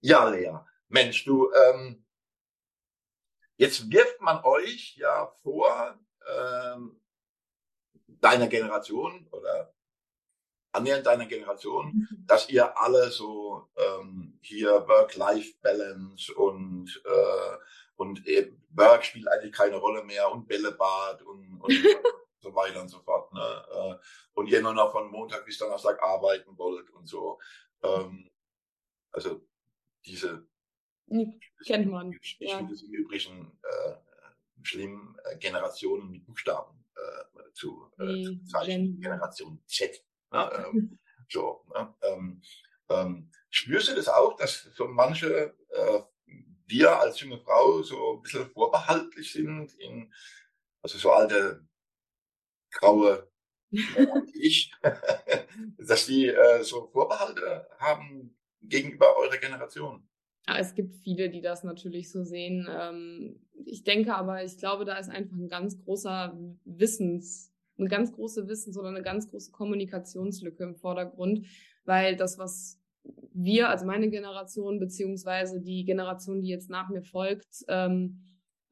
[0.00, 2.04] ja, Lea, Mensch, du, ähm,
[3.56, 7.00] jetzt wirft man euch ja vor, ähm,
[8.20, 9.72] deiner Generation oder
[10.72, 12.26] annähernd deiner Generation, mhm.
[12.26, 17.56] dass ihr alle so ähm, hier Work-Life-Balance und äh,
[17.96, 21.70] und äh, Work spielt eigentlich keine Rolle mehr und Bällebad und, und
[22.40, 23.30] so weiter und so fort.
[23.34, 23.64] Ne?
[23.74, 23.94] Äh,
[24.32, 27.38] und ihr nur noch von Montag bis Donnerstag arbeiten wollt und so.
[27.82, 28.30] Ähm,
[29.12, 29.46] also
[30.06, 30.46] diese
[31.66, 32.12] kennt man.
[32.22, 32.56] Ich, ich ja.
[32.56, 33.94] finde es im Übrigen äh,
[34.62, 36.79] schlimm, äh, Generationen mit Buchstaben
[37.60, 39.00] zu, äh, zu bezeichnen.
[39.00, 40.02] Generation Z.
[40.32, 40.50] Ne?
[40.72, 41.64] Ähm, so.
[41.74, 41.94] Ne?
[42.02, 42.42] Ähm,
[42.88, 46.00] ähm, spürst du das auch, dass so manche äh,
[46.66, 50.12] dir als junge Frau so ein bisschen vorbehaltlich sind in,
[50.82, 51.66] also so alte,
[52.72, 53.30] graue
[54.34, 54.72] ich,
[55.78, 60.08] dass die äh, so Vorbehalte haben gegenüber eurer Generation?
[60.48, 62.66] Ja, es gibt viele, die das natürlich so sehen.
[62.68, 67.49] Ähm, ich denke aber, ich glaube, da ist einfach ein ganz großer Wissens,
[67.80, 71.46] eine ganz große Wissens- oder eine ganz große Kommunikationslücke im Vordergrund,
[71.84, 72.80] weil das, was
[73.32, 78.20] wir, also meine Generation, beziehungsweise die Generation, die jetzt nach mir folgt, ähm,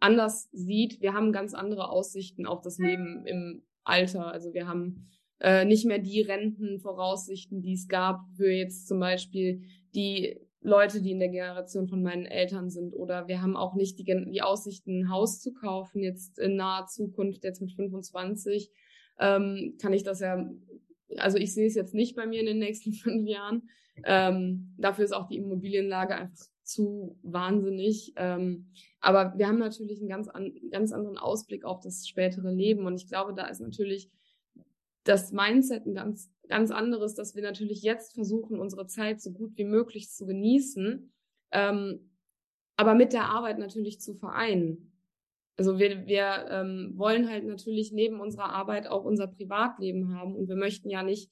[0.01, 1.01] anders sieht.
[1.01, 4.27] Wir haben ganz andere Aussichten auf das Leben im Alter.
[4.27, 5.09] Also wir haben
[5.40, 9.62] äh, nicht mehr die Rentenvoraussichten, die es gab für jetzt zum Beispiel
[9.94, 12.94] die Leute, die in der Generation von meinen Eltern sind.
[12.94, 16.87] Oder wir haben auch nicht die, die Aussichten, ein Haus zu kaufen, jetzt in naher
[16.87, 18.71] Zukunft, jetzt mit 25.
[19.18, 20.48] Ähm, kann ich das ja,
[21.16, 23.68] also ich sehe es jetzt nicht bei mir in den nächsten fünf Jahren.
[24.04, 28.12] Ähm, dafür ist auch die Immobilienlage einfach zu wahnsinnig.
[28.16, 32.87] Ähm, aber wir haben natürlich einen ganz, an, ganz anderen Ausblick auf das spätere Leben.
[32.87, 34.11] Und ich glaube, da ist natürlich
[35.04, 39.57] das Mindset ein ganz, ganz anderes, dass wir natürlich jetzt versuchen, unsere Zeit so gut
[39.57, 41.11] wie möglich zu genießen,
[41.52, 42.11] ähm,
[42.76, 44.88] aber mit der Arbeit natürlich zu vereinen.
[45.59, 50.37] Also wir, wir ähm, wollen halt natürlich neben unserer Arbeit auch unser Privatleben haben.
[50.37, 51.31] Und wir möchten ja nicht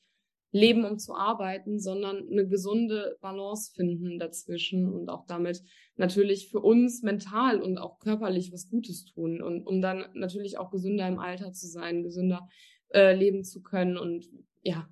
[0.50, 5.62] leben, um zu arbeiten, sondern eine gesunde Balance finden dazwischen und auch damit
[5.96, 10.70] natürlich für uns mental und auch körperlich was Gutes tun und um dann natürlich auch
[10.70, 12.48] gesünder im Alter zu sein, gesünder
[12.92, 13.96] äh, leben zu können.
[13.96, 14.28] Und
[14.62, 14.88] ja,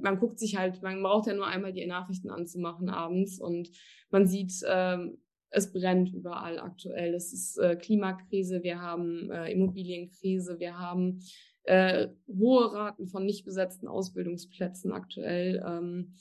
[0.00, 3.70] man guckt sich halt, man braucht ja nur einmal die Nachrichten anzumachen abends und
[4.10, 5.18] man sieht, ähm,
[5.54, 7.14] es brennt überall aktuell.
[7.14, 11.20] Es ist äh, Klimakrise, wir haben äh, Immobilienkrise, wir haben
[11.62, 15.62] äh, hohe Raten von nicht besetzten Ausbildungsplätzen aktuell.
[15.64, 16.16] Ähm,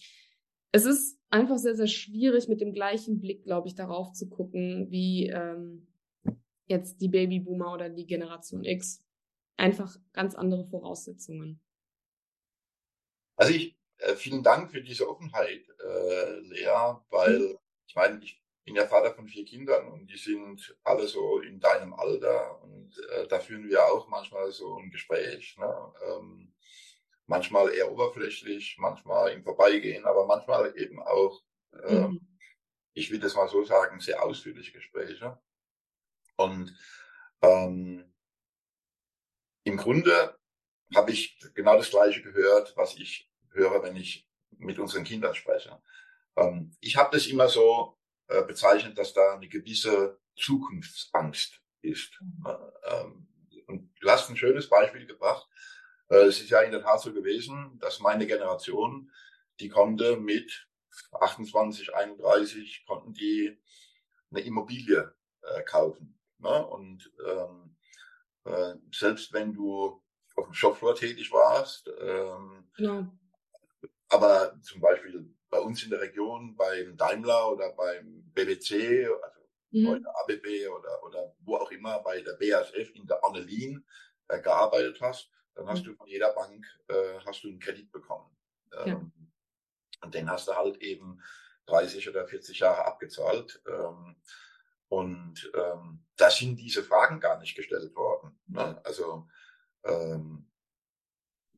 [0.72, 4.92] es ist einfach sehr, sehr schwierig, mit dem gleichen Blick, glaube ich, darauf zu gucken,
[4.92, 5.88] wie ähm,
[6.68, 9.04] jetzt die Babyboomer oder die Generation X.
[9.58, 11.60] Einfach ganz andere Voraussetzungen.
[13.36, 17.58] Also ich, äh, vielen Dank für diese Offenheit, äh, Lea, weil mhm.
[17.88, 21.60] ich meine, ich bin ja Vater von vier Kindern und die sind alle so in
[21.60, 25.58] deinem Alter und äh, da führen wir auch manchmal so ein Gespräch.
[25.58, 25.94] Ne?
[26.08, 26.54] Ähm,
[27.26, 31.42] manchmal eher oberflächlich, manchmal im Vorbeigehen, aber manchmal eben auch,
[31.84, 32.22] äh, mhm.
[32.94, 35.38] ich will das mal so sagen, sehr ausführliche Gespräche.
[36.38, 36.76] Und
[37.42, 38.14] ähm,
[39.66, 40.38] im Grunde
[40.96, 45.82] habe ich genau das Gleiche gehört, was ich höre, wenn ich mit unseren Kindern spreche.
[46.36, 47.98] Ähm, ich habe das immer so
[48.28, 52.20] äh, bezeichnet, dass da eine gewisse Zukunftsangst ist.
[52.22, 52.48] Mhm.
[52.86, 53.28] Ähm,
[53.68, 55.48] und du hast ein schönes Beispiel gebracht.
[56.10, 59.12] Äh, es ist ja in der Tat so gewesen, dass meine Generation,
[59.60, 60.68] die konnte mit
[61.12, 63.60] 28, 31, konnten die
[64.32, 66.20] eine Immobilie äh, kaufen.
[66.40, 66.68] Ne?
[66.68, 67.76] Und ähm,
[68.46, 70.02] äh, selbst wenn du
[70.36, 73.12] auf dem Shopfloor tätig warst, ähm, ja.
[74.10, 79.40] aber zum Beispiel bei uns in der Region, beim Daimler oder beim BBC, also
[79.70, 79.88] mhm.
[79.88, 83.86] heute ABB oder, oder wo auch immer, bei der BASF in der Annelien
[84.30, 85.92] äh, gearbeitet hast, dann hast mhm.
[85.92, 88.36] du von jeder Bank äh, hast du einen Kredit bekommen.
[88.80, 89.26] Ähm, ja.
[90.02, 91.22] Und den hast du halt eben
[91.68, 93.62] 30 oder 40 Jahre abgezahlt.
[93.68, 94.16] Ähm,
[94.88, 98.40] und ähm, da sind diese Fragen gar nicht gestellt worden.
[98.48, 98.82] Ne?
[98.84, 99.28] Also
[99.84, 100.52] ähm,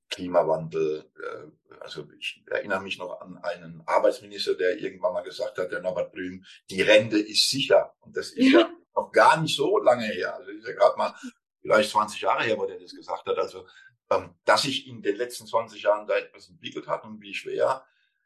[0.10, 5.72] Klimawandel, äh, also ich erinnere mich noch an einen Arbeitsminister, der irgendwann mal gesagt hat,
[5.72, 7.96] der Norbert Blüm, die Rente ist sicher.
[8.02, 10.36] Und das ist ja, ja noch gar nicht so lange her.
[10.36, 11.14] Also ist ja gerade mal
[11.62, 13.38] vielleicht 20 Jahre her, wo der das gesagt hat.
[13.38, 13.66] Also
[14.12, 17.86] ähm, dass sich in den letzten 20 Jahren da etwas entwickelt hat und wie schwer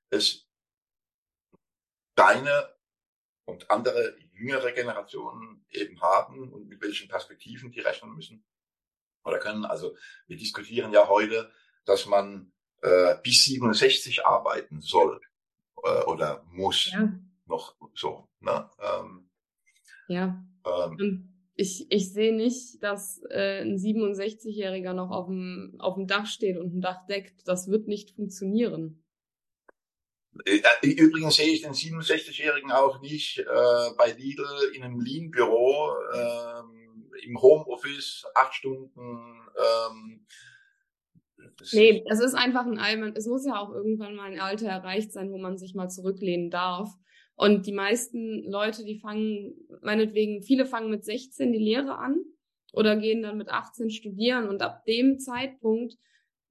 [0.10, 0.48] es
[2.16, 2.76] deine
[3.46, 8.46] und andere jüngere Generationen eben haben und mit welchen Perspektiven die rechnen müssen
[9.24, 9.66] oder können.
[9.66, 9.96] Also
[10.28, 11.52] wir diskutieren ja heute,
[11.90, 15.20] dass man äh, bis 67 arbeiten soll
[15.84, 16.92] äh, oder muss.
[16.92, 17.12] Ja.
[17.48, 18.28] Noch so.
[18.42, 18.70] Ne?
[18.80, 19.30] Ähm,
[20.08, 20.46] ja.
[20.66, 26.28] Ähm, ich, ich sehe nicht, dass äh, ein 67-Jähriger noch auf dem, auf dem Dach
[26.28, 27.48] steht und ein Dach deckt.
[27.48, 29.04] Das wird nicht funktionieren.
[30.46, 33.44] Äh, übrigens sehe ich den 67-Jährigen auch nicht äh,
[33.98, 39.42] bei Lidl in einem Lean-Büro, äh, im Homeoffice, acht Stunden.
[39.58, 40.26] Ähm,
[41.74, 43.14] nee, es ist einfach ein Allmann.
[43.16, 46.50] Es muss ja auch irgendwann mal ein Alter erreicht sein, wo man sich mal zurücklehnen
[46.50, 46.94] darf.
[47.36, 52.18] Und die meisten Leute, die fangen, meinetwegen, viele fangen mit 16 die Lehre an
[52.74, 55.96] oder gehen dann mit 18 studieren und ab dem Zeitpunkt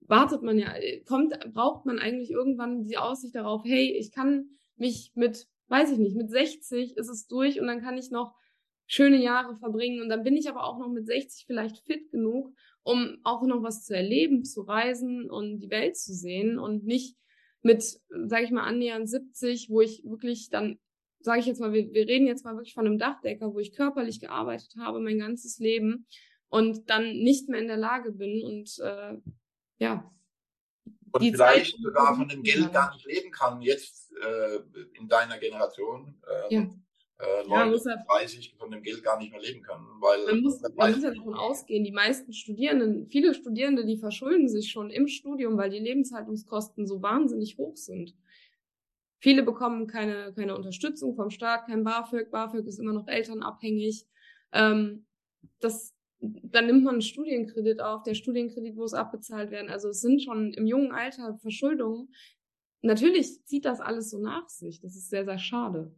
[0.01, 0.73] wartet man ja,
[1.07, 4.47] kommt, braucht man eigentlich irgendwann die Aussicht darauf, hey, ich kann
[4.77, 8.35] mich mit, weiß ich nicht, mit 60 ist es durch und dann kann ich noch
[8.87, 12.55] schöne Jahre verbringen und dann bin ich aber auch noch mit 60 vielleicht fit genug,
[12.89, 17.19] um auch noch was zu erleben, zu reisen und die Welt zu sehen und nicht
[17.61, 20.79] mit, sage ich mal, annähernd 70, wo ich wirklich dann,
[21.21, 23.77] sage ich jetzt mal, wir, wir reden jetzt mal wirklich von einem Dachdecker, wo ich
[23.77, 26.07] körperlich gearbeitet habe mein ganzes Leben
[26.49, 29.19] und dann nicht mehr in der Lage bin und äh,
[29.77, 30.11] ja.
[31.13, 34.61] Und vielleicht Zeit, sogar von dem Geld gar nicht leben kann, jetzt äh,
[34.95, 36.15] in deiner Generation.
[36.27, 36.71] Äh, ja
[37.19, 39.85] äh, Leute ja, 30 von dem Geld gar nicht mehr leben können.
[40.01, 44.49] Weil man muss, man muss ja davon ausgehen, die meisten Studierenden, viele Studierende, die verschulden
[44.49, 48.15] sich schon im Studium, weil die Lebenshaltungskosten so wahnsinnig hoch sind.
[49.21, 52.31] Viele bekommen keine, keine Unterstützung vom Staat, kein BAföG.
[52.31, 54.07] BAföG ist immer noch elternabhängig.
[54.53, 55.07] Ähm,
[55.59, 58.05] das, dann nimmt man einen Studienkredit auf.
[58.05, 59.71] Der Studienkredit muss abbezahlt werden.
[59.71, 62.15] Also es sind schon im jungen Alter Verschuldungen.
[62.81, 64.81] Natürlich zieht das alles so nach sich.
[64.81, 65.93] Das ist sehr, sehr schade.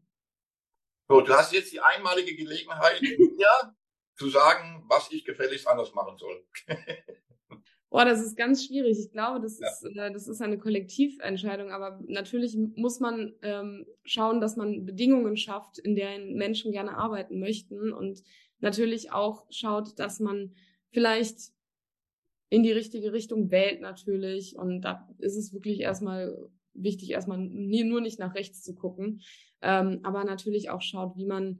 [1.10, 3.74] So, du hast jetzt die einmalige Gelegenheit, mir
[4.14, 6.46] zu sagen, was ich gefälligst anders machen soll.
[7.90, 8.96] Boah, das ist ganz schwierig.
[8.96, 9.68] Ich glaube, das, ja.
[9.68, 15.36] ist, äh, das ist eine Kollektiventscheidung, aber natürlich muss man ähm, schauen, dass man Bedingungen
[15.36, 18.22] schafft, in denen Menschen gerne arbeiten möchten und
[18.60, 20.54] natürlich auch schaut, dass man
[20.92, 21.50] vielleicht
[22.50, 24.54] in die richtige Richtung wählt natürlich.
[24.56, 26.38] Und da ist es wirklich erstmal
[26.72, 29.22] wichtig, erstmal nur nicht nach rechts zu gucken,
[29.62, 31.58] ähm, aber natürlich auch schaut, wie man,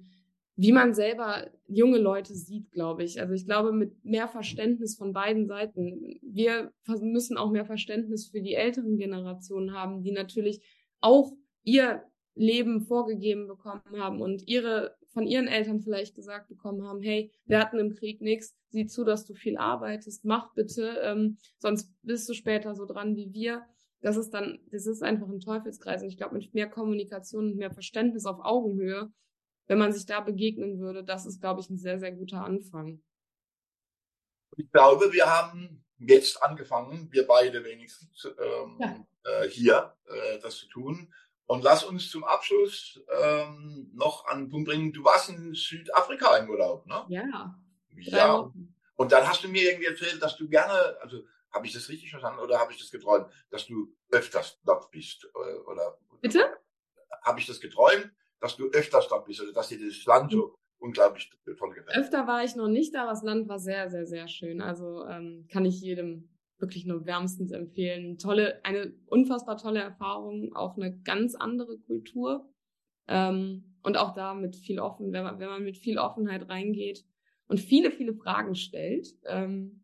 [0.57, 3.21] wie man selber junge Leute sieht, glaube ich.
[3.21, 6.21] Also ich glaube, mit mehr Verständnis von beiden Seiten.
[6.23, 10.63] Wir müssen auch mehr Verständnis für die älteren Generationen haben, die natürlich
[11.01, 11.33] auch
[11.63, 12.03] ihr
[12.35, 17.59] Leben vorgegeben bekommen haben und ihre von ihren Eltern vielleicht gesagt bekommen haben, hey, wir
[17.59, 22.29] hatten im Krieg nichts, sieh zu, dass du viel arbeitest, mach bitte, ähm, sonst bist
[22.29, 23.63] du später so dran wie wir
[24.01, 26.03] das ist dann, das ist einfach ein Teufelskreis.
[26.03, 29.13] Und ich glaube, mit mehr Kommunikation und mehr Verständnis auf Augenhöhe,
[29.67, 33.03] wenn man sich da begegnen würde, das ist, glaube ich, ein sehr, sehr guter Anfang.
[34.57, 39.07] Ich glaube, wir haben jetzt angefangen, wir beide wenigstens ähm, ja.
[39.25, 41.13] äh, hier äh, das zu tun.
[41.47, 46.37] Und lass uns zum Abschluss ähm, noch an den Punkt bringen, du warst in Südafrika
[46.37, 47.05] im Urlaub, ne?
[47.09, 47.61] Ja.
[47.97, 48.53] Ja.
[48.97, 52.11] Und dann hast du mir irgendwie erzählt, dass du gerne, also habe ich das richtig
[52.11, 55.25] verstanden oder habe ich das geträumt, dass du öfters dort bist?
[55.35, 56.41] Äh, oder, Bitte?
[57.23, 60.55] Habe ich das geträumt, dass du öfters dort bist oder dass dir das Land so
[60.79, 61.97] unglaublich toll gefällt?
[61.97, 64.61] Öfter war ich noch nicht da, aber das Land war sehr, sehr, sehr schön.
[64.63, 68.19] Also ähm, kann ich jedem wirklich nur wärmstens empfehlen.
[68.19, 72.49] Tolle, eine unfassbar tolle Erfahrung, auch eine ganz andere Kultur.
[73.09, 77.05] Ähm, und auch da mit viel offen, wenn man, wenn man mit viel Offenheit reingeht
[77.47, 79.80] und viele, viele Fragen stellt, ähm,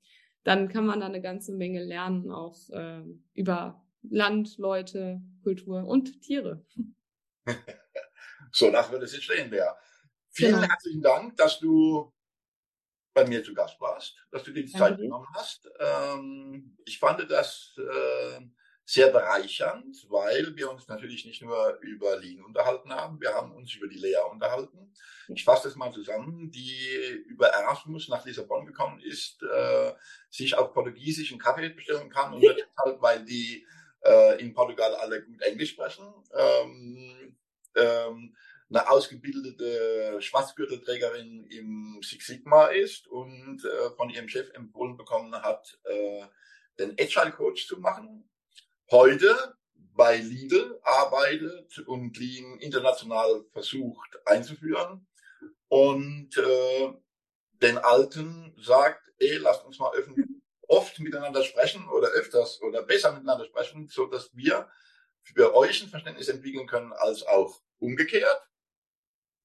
[0.47, 3.03] dann kann man da eine ganze Menge lernen, auch äh,
[3.34, 6.64] über Land, Leute, Kultur und Tiere.
[8.53, 9.76] so, das wird es jetzt stehen, Bea.
[10.30, 10.68] Vielen genau.
[10.68, 12.12] herzlichen Dank, dass du
[13.12, 15.68] bei mir zu Gast warst, dass du dir die Zeit genommen hast.
[15.80, 18.40] Ähm, ich fand das äh,
[18.89, 23.74] sehr bereichernd, weil wir uns natürlich nicht nur über Lean unterhalten haben, wir haben uns
[23.74, 24.95] über die Lea unterhalten.
[25.26, 29.93] Ich fasse das mal zusammen, die über Erasmus nach Lissabon gekommen ist, äh,
[30.30, 32.45] sich auf Portugiesisch einen Kaffee bestellen kann und
[32.78, 33.66] halt, weil die
[34.05, 36.07] äh, in Portugal alle gut Englisch sprechen.
[36.32, 37.37] Ähm,
[37.74, 38.37] ähm,
[38.70, 45.76] eine ausgebildete Schwarzgürtelträgerin im Six Sigma ist und äh, von ihrem Chef empfohlen bekommen hat,
[45.84, 46.24] äh,
[46.78, 48.28] den Agile Coach zu machen
[48.91, 49.57] heute
[49.95, 55.07] bei Lidl arbeitet und Lean international versucht einzuführen.
[55.68, 56.93] Und äh,
[57.62, 63.12] den Alten sagt, ey, lasst uns mal öffnen, oft miteinander sprechen oder öfters oder besser
[63.12, 64.68] miteinander sprechen, so dass wir
[65.22, 68.49] für euch ein Verständnis entwickeln können, als auch umgekehrt.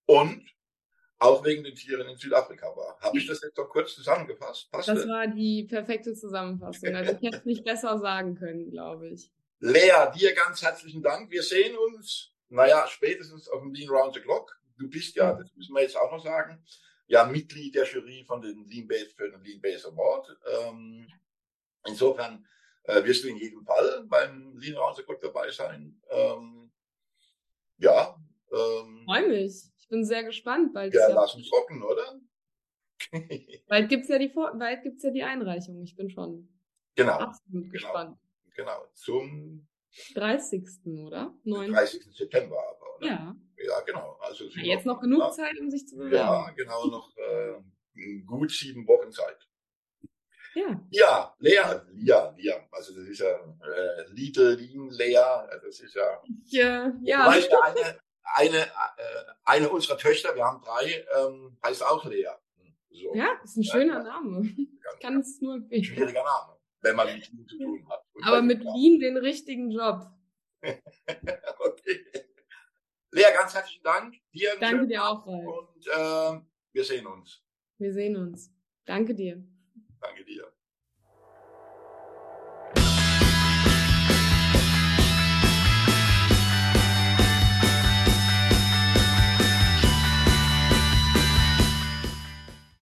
[0.06, 0.46] Und
[1.22, 3.00] auch wegen den Tieren in Südafrika war.
[3.00, 4.72] Habe ich das jetzt doch kurz zusammengefasst?
[4.72, 6.96] Passt das war die perfekte Zusammenfassung.
[6.96, 9.32] Also ich hätte es nicht besser sagen können, glaube ich.
[9.60, 11.30] Lea, dir ganz herzlichen Dank.
[11.30, 14.60] Wir sehen uns, naja, spätestens auf dem Lean Round the Clock.
[14.80, 16.64] Du bist ja, das müssen wir jetzt auch noch sagen,
[17.06, 20.36] ja Mitglied der Jury von den Lean Base für den Lean Base Award.
[20.52, 21.08] Ähm,
[21.86, 22.48] insofern
[22.86, 26.02] äh, wirst du in jedem Fall beim Lean Round the Clock dabei sein.
[26.10, 26.72] Ähm,
[27.78, 28.16] ja.
[28.52, 30.74] Ähm, Freue mich bin sehr gespannt.
[30.74, 32.20] Bald ja, lass uns rocken, oder?
[33.68, 35.84] bald gibt's ja die bald gibt's ja die Einreichung.
[35.84, 36.50] Ich bin schon
[36.96, 38.18] genau, absolut genau, gespannt.
[38.56, 39.68] Genau, zum
[40.16, 40.64] 30.
[41.06, 41.34] oder?
[41.44, 41.72] 9.
[41.72, 42.16] 30.
[42.16, 43.08] September aber, oder?
[43.08, 43.36] Ja.
[43.58, 44.18] Ja, genau.
[44.22, 46.16] Also ja, jetzt noch, noch genug na, Zeit, um sich zu bewerben.
[46.16, 49.48] Ja, genau, noch äh, gut sieben Wochen Zeit.
[50.54, 50.82] Ja.
[50.90, 56.22] Ja, Lea, ja, ja, also das ist ja äh, Little Lean Lea, das ist ja.
[56.46, 57.34] Ja, ja.
[57.34, 58.70] Ja, eine, eine, äh,
[59.44, 62.28] eine unserer Töchter, wir haben drei, ähm, heißt auch Lea.
[62.90, 63.16] So.
[63.16, 64.42] Ja, ist ein schöner ja, Name.
[64.44, 65.84] Ich kann es nur empfehlen.
[65.84, 68.06] Schwieriger Name, wenn man mit ihm zu tun hat.
[68.14, 70.08] Und Aber mit Wien den richtigen Job.
[70.62, 72.06] okay.
[73.12, 74.16] Lea, ganz herzlichen Dank.
[74.34, 75.46] Dir Danke dir auch, Ralf.
[75.46, 77.44] Und äh, wir sehen uns.
[77.78, 78.54] Wir sehen uns.
[78.86, 79.44] Danke dir.
[80.00, 80.52] Danke dir.